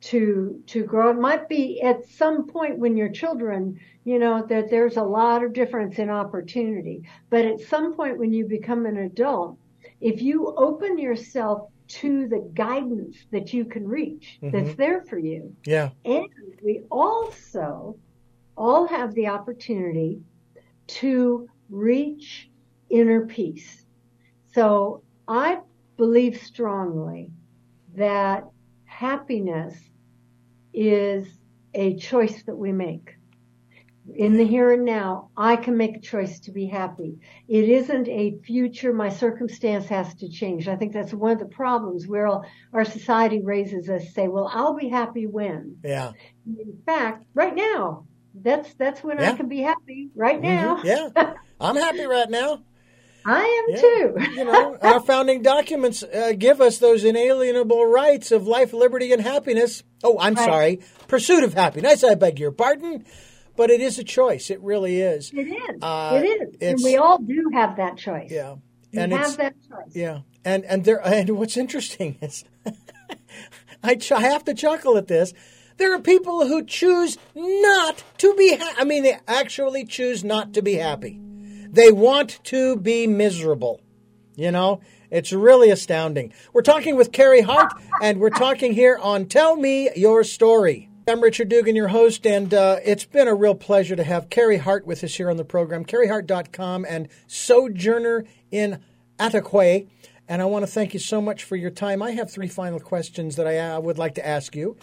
[0.00, 1.10] to to grow.
[1.10, 5.44] It might be at some point when you're children, you know, that there's a lot
[5.44, 7.02] of difference in opportunity.
[7.30, 9.58] But at some point when you become an adult,
[10.00, 14.56] if you open yourself to the guidance that you can reach, mm-hmm.
[14.56, 15.90] that's there for you, Yeah.
[16.04, 16.26] and
[16.62, 17.96] we also
[18.56, 20.20] all have the opportunity
[20.88, 22.50] to reach
[22.90, 23.84] inner peace.
[24.52, 25.60] So I
[25.96, 27.30] believe strongly
[27.94, 28.44] that
[28.84, 29.87] happiness
[30.78, 31.26] is
[31.74, 33.14] a choice that we make.
[34.14, 37.18] In the here and now, I can make a choice to be happy.
[37.46, 40.66] It isn't a future, my circumstance has to change.
[40.66, 44.50] I think that's one of the problems where all- our society raises us say, well,
[44.52, 45.76] I'll be happy when.
[45.84, 46.12] Yeah.
[46.46, 49.32] In fact, right now, that's that's when Yeah.
[49.32, 50.08] I can be happy.
[50.14, 50.84] Right now, Mhm.
[50.84, 51.34] Yeah.
[51.60, 52.62] I'm happy right now.
[53.30, 53.80] I am Yeah.
[53.80, 54.14] too.
[54.36, 59.20] You know, our founding documents uh, give us those inalienable rights of life, liberty, and
[59.22, 59.82] happiness.
[60.02, 60.44] Oh, I'm Right.
[60.44, 60.80] sorry.
[61.08, 62.02] Pursuit of happiness.
[62.02, 63.04] I beg your pardon.
[63.56, 64.50] But it is a choice.
[64.50, 65.30] It really is.
[65.34, 65.82] It is.
[65.82, 66.56] Uh, it is.
[66.62, 68.30] And we all do have that choice.
[68.30, 68.54] Yeah.
[68.92, 69.94] We And have that choice.
[69.94, 72.44] Yeah, and and there and what's interesting is,
[73.82, 75.34] I, ch- I have to chuckle at this.
[75.76, 78.56] There are people who choose not to be.
[78.56, 81.20] Ha- I mean, they actually choose not to be happy.
[81.70, 83.80] They want to be miserable.
[84.36, 86.32] You know, it's really astounding.
[86.52, 90.88] We're talking with Carrie Hart, and we're talking here on Tell Me Your Story.
[91.06, 94.58] I'm Richard Dugan, your host, and uh, it's been a real pleasure to have Carrie
[94.58, 95.84] Hart with us here on the program.
[95.84, 98.80] CarrieHart.com and Sojourner in
[99.18, 99.88] Ataquay.
[100.28, 102.02] And I want to thank you so much for your time.
[102.02, 104.76] I have three final questions that I uh, would like to ask you.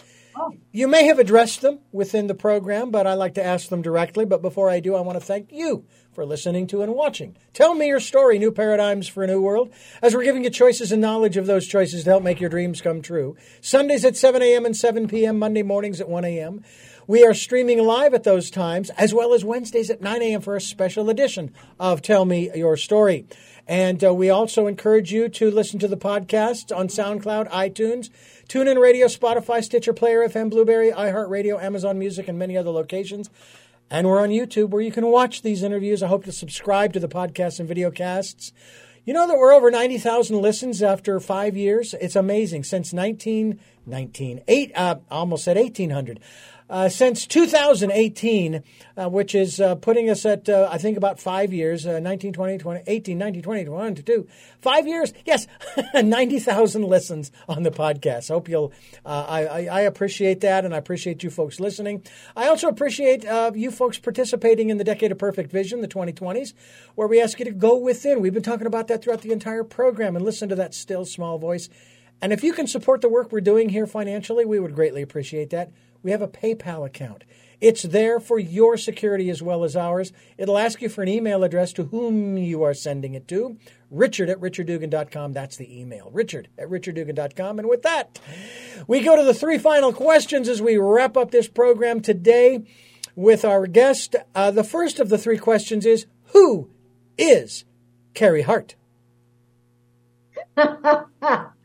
[0.72, 4.24] You may have addressed them within the program, but I like to ask them directly.
[4.24, 7.36] But before I do, I want to thank you for listening to and watching.
[7.52, 9.72] Tell me your story, New Paradigms for a New World,
[10.02, 12.80] as we're giving you choices and knowledge of those choices to help make your dreams
[12.80, 13.36] come true.
[13.60, 14.64] Sundays at 7 a.m.
[14.64, 16.62] and 7 p.m., Monday mornings at 1 a.m.
[17.06, 20.40] We are streaming live at those times, as well as Wednesdays at 9 a.m.
[20.40, 23.26] for a special edition of Tell Me Your Story.
[23.68, 28.10] And uh, we also encourage you to listen to the podcast on SoundCloud, iTunes,
[28.48, 33.28] TuneIn Radio, Spotify, Stitcher, Player FM, Blubrry, iHeartRadio, Amazon Music, and many other locations.
[33.90, 36.00] And we're on YouTube where you can watch these interviews.
[36.00, 38.52] I hope to subscribe to the podcasts and video casts.
[39.04, 41.92] You know that we're over 90,000 listens after five years?
[42.00, 42.62] It's amazing.
[42.62, 46.20] Since 19, 19, eight, uh, almost at 1800.
[46.68, 48.62] Uh, since 2018,
[48.96, 52.32] uh, which is uh, putting us at, uh, I think, about five years uh, 19,
[52.32, 54.28] 20, 20, 18, 19, 20, 21, 22.
[54.60, 55.12] Five years?
[55.24, 55.46] Yes,
[55.94, 58.28] 90,000 listens on the podcast.
[58.28, 58.72] Hope you'll,
[59.04, 62.02] uh, I, I, appreciate that, and I appreciate you folks listening.
[62.34, 66.52] I also appreciate you folks participating in the Decade of Perfect Vision, the 2020s,
[66.96, 68.20] where we ask you to go within.
[68.20, 71.38] We've been talking about that throughout the entire program and listen to that still small
[71.38, 71.68] voice.
[72.20, 75.50] And if you can support the work we're doing here financially, we would greatly appreciate
[75.50, 75.70] that.
[76.06, 77.24] We have a PayPal account.
[77.60, 80.12] It's there for your security as well as ours.
[80.38, 83.56] It'll ask you for an email address to whom you are sending it to.
[83.90, 85.32] Richard at richarddugan.com.
[85.32, 86.08] That's the email.
[86.12, 87.58] Richard at richarddugan.com.
[87.58, 88.20] And with that,
[88.86, 92.64] we go to the three final questions as we wrap up this program today
[93.16, 94.14] with our guest.
[94.32, 96.70] Uh, the first of the three questions is Who
[97.18, 97.64] is
[98.14, 98.76] Carrie Hart?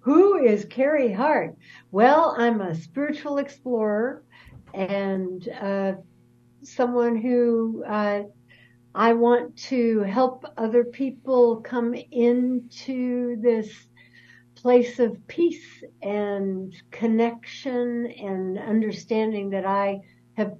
[0.00, 1.56] Who is Carrie Hart?
[1.90, 4.22] Well, I'm a spiritual explorer
[4.74, 5.92] and uh,
[6.62, 8.24] someone who uh,
[8.94, 13.70] I want to help other people come into this
[14.54, 20.00] place of peace and connection and understanding that I
[20.36, 20.56] have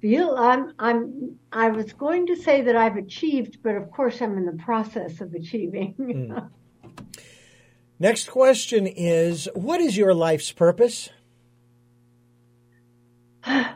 [0.00, 4.36] feel I'm I'm I was going to say that I've achieved, but of course I'm
[4.36, 5.94] in the process of achieving.
[5.98, 6.50] Mm.
[7.98, 11.08] Next question is what is your life's purpose?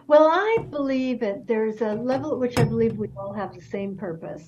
[0.06, 3.62] Well, I believe that there's a level at which I believe we all have the
[3.62, 4.42] same purpose,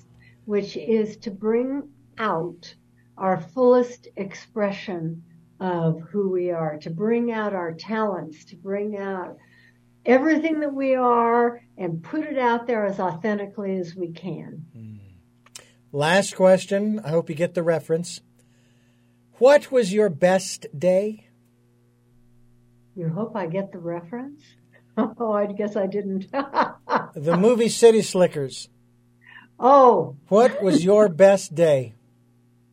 [0.44, 2.74] which is to bring out
[3.16, 5.22] our fullest expression
[5.60, 9.36] of who we are, to bring out our talents, to bring out
[10.04, 14.64] everything that we are and put it out there as authentically as we can.
[14.74, 15.62] Hmm.
[15.92, 17.00] Last question.
[17.04, 18.20] I hope you get the reference.
[19.38, 21.28] What was your best day?
[22.94, 24.42] You hope I get the reference?
[24.94, 26.30] Oh, I guess I didn't.
[27.14, 28.68] the movie City Slickers.
[29.58, 30.16] Oh.
[30.28, 31.94] What was your best day?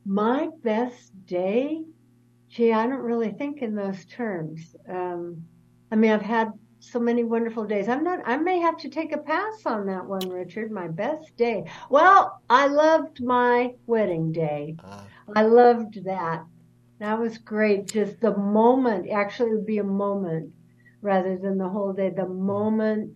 [0.06, 1.82] My best day?
[2.50, 4.76] Gee, I don't really think in those terms.
[4.90, 5.46] Um,
[5.94, 7.88] I mean, I've had so many wonderful days.
[7.88, 10.72] I'm not, I may have to take a pass on that one, Richard.
[10.72, 11.66] My best day.
[11.90, 14.76] Well, I loved my wedding day.
[14.84, 15.04] Uh,
[15.36, 16.46] I loved that.
[17.00, 17.88] That was great.
[17.88, 20.54] Just the moment, actually, it would be a moment
[21.02, 23.14] rather than the whole day, the moment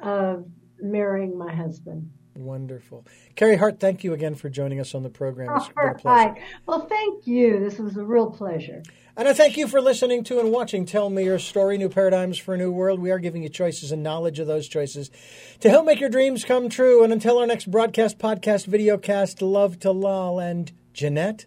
[0.00, 0.46] of
[0.80, 2.10] marrying my husband.
[2.36, 3.04] Wonderful.
[3.34, 5.56] Carrie Hart, thank you again for joining us on the program.
[5.56, 6.36] It's been a pleasure.
[6.66, 7.58] Well, thank you.
[7.58, 8.82] This was a real pleasure.
[9.16, 12.38] And I thank you for listening to and watching Tell Me Your Story New Paradigms
[12.38, 13.00] for a New World.
[13.00, 15.10] We are giving you choices and knowledge of those choices
[15.58, 17.02] to help make your dreams come true.
[17.02, 21.46] And until our next broadcast, podcast, video cast, love to Lal and Jeanette,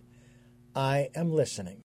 [0.74, 1.80] I am listening.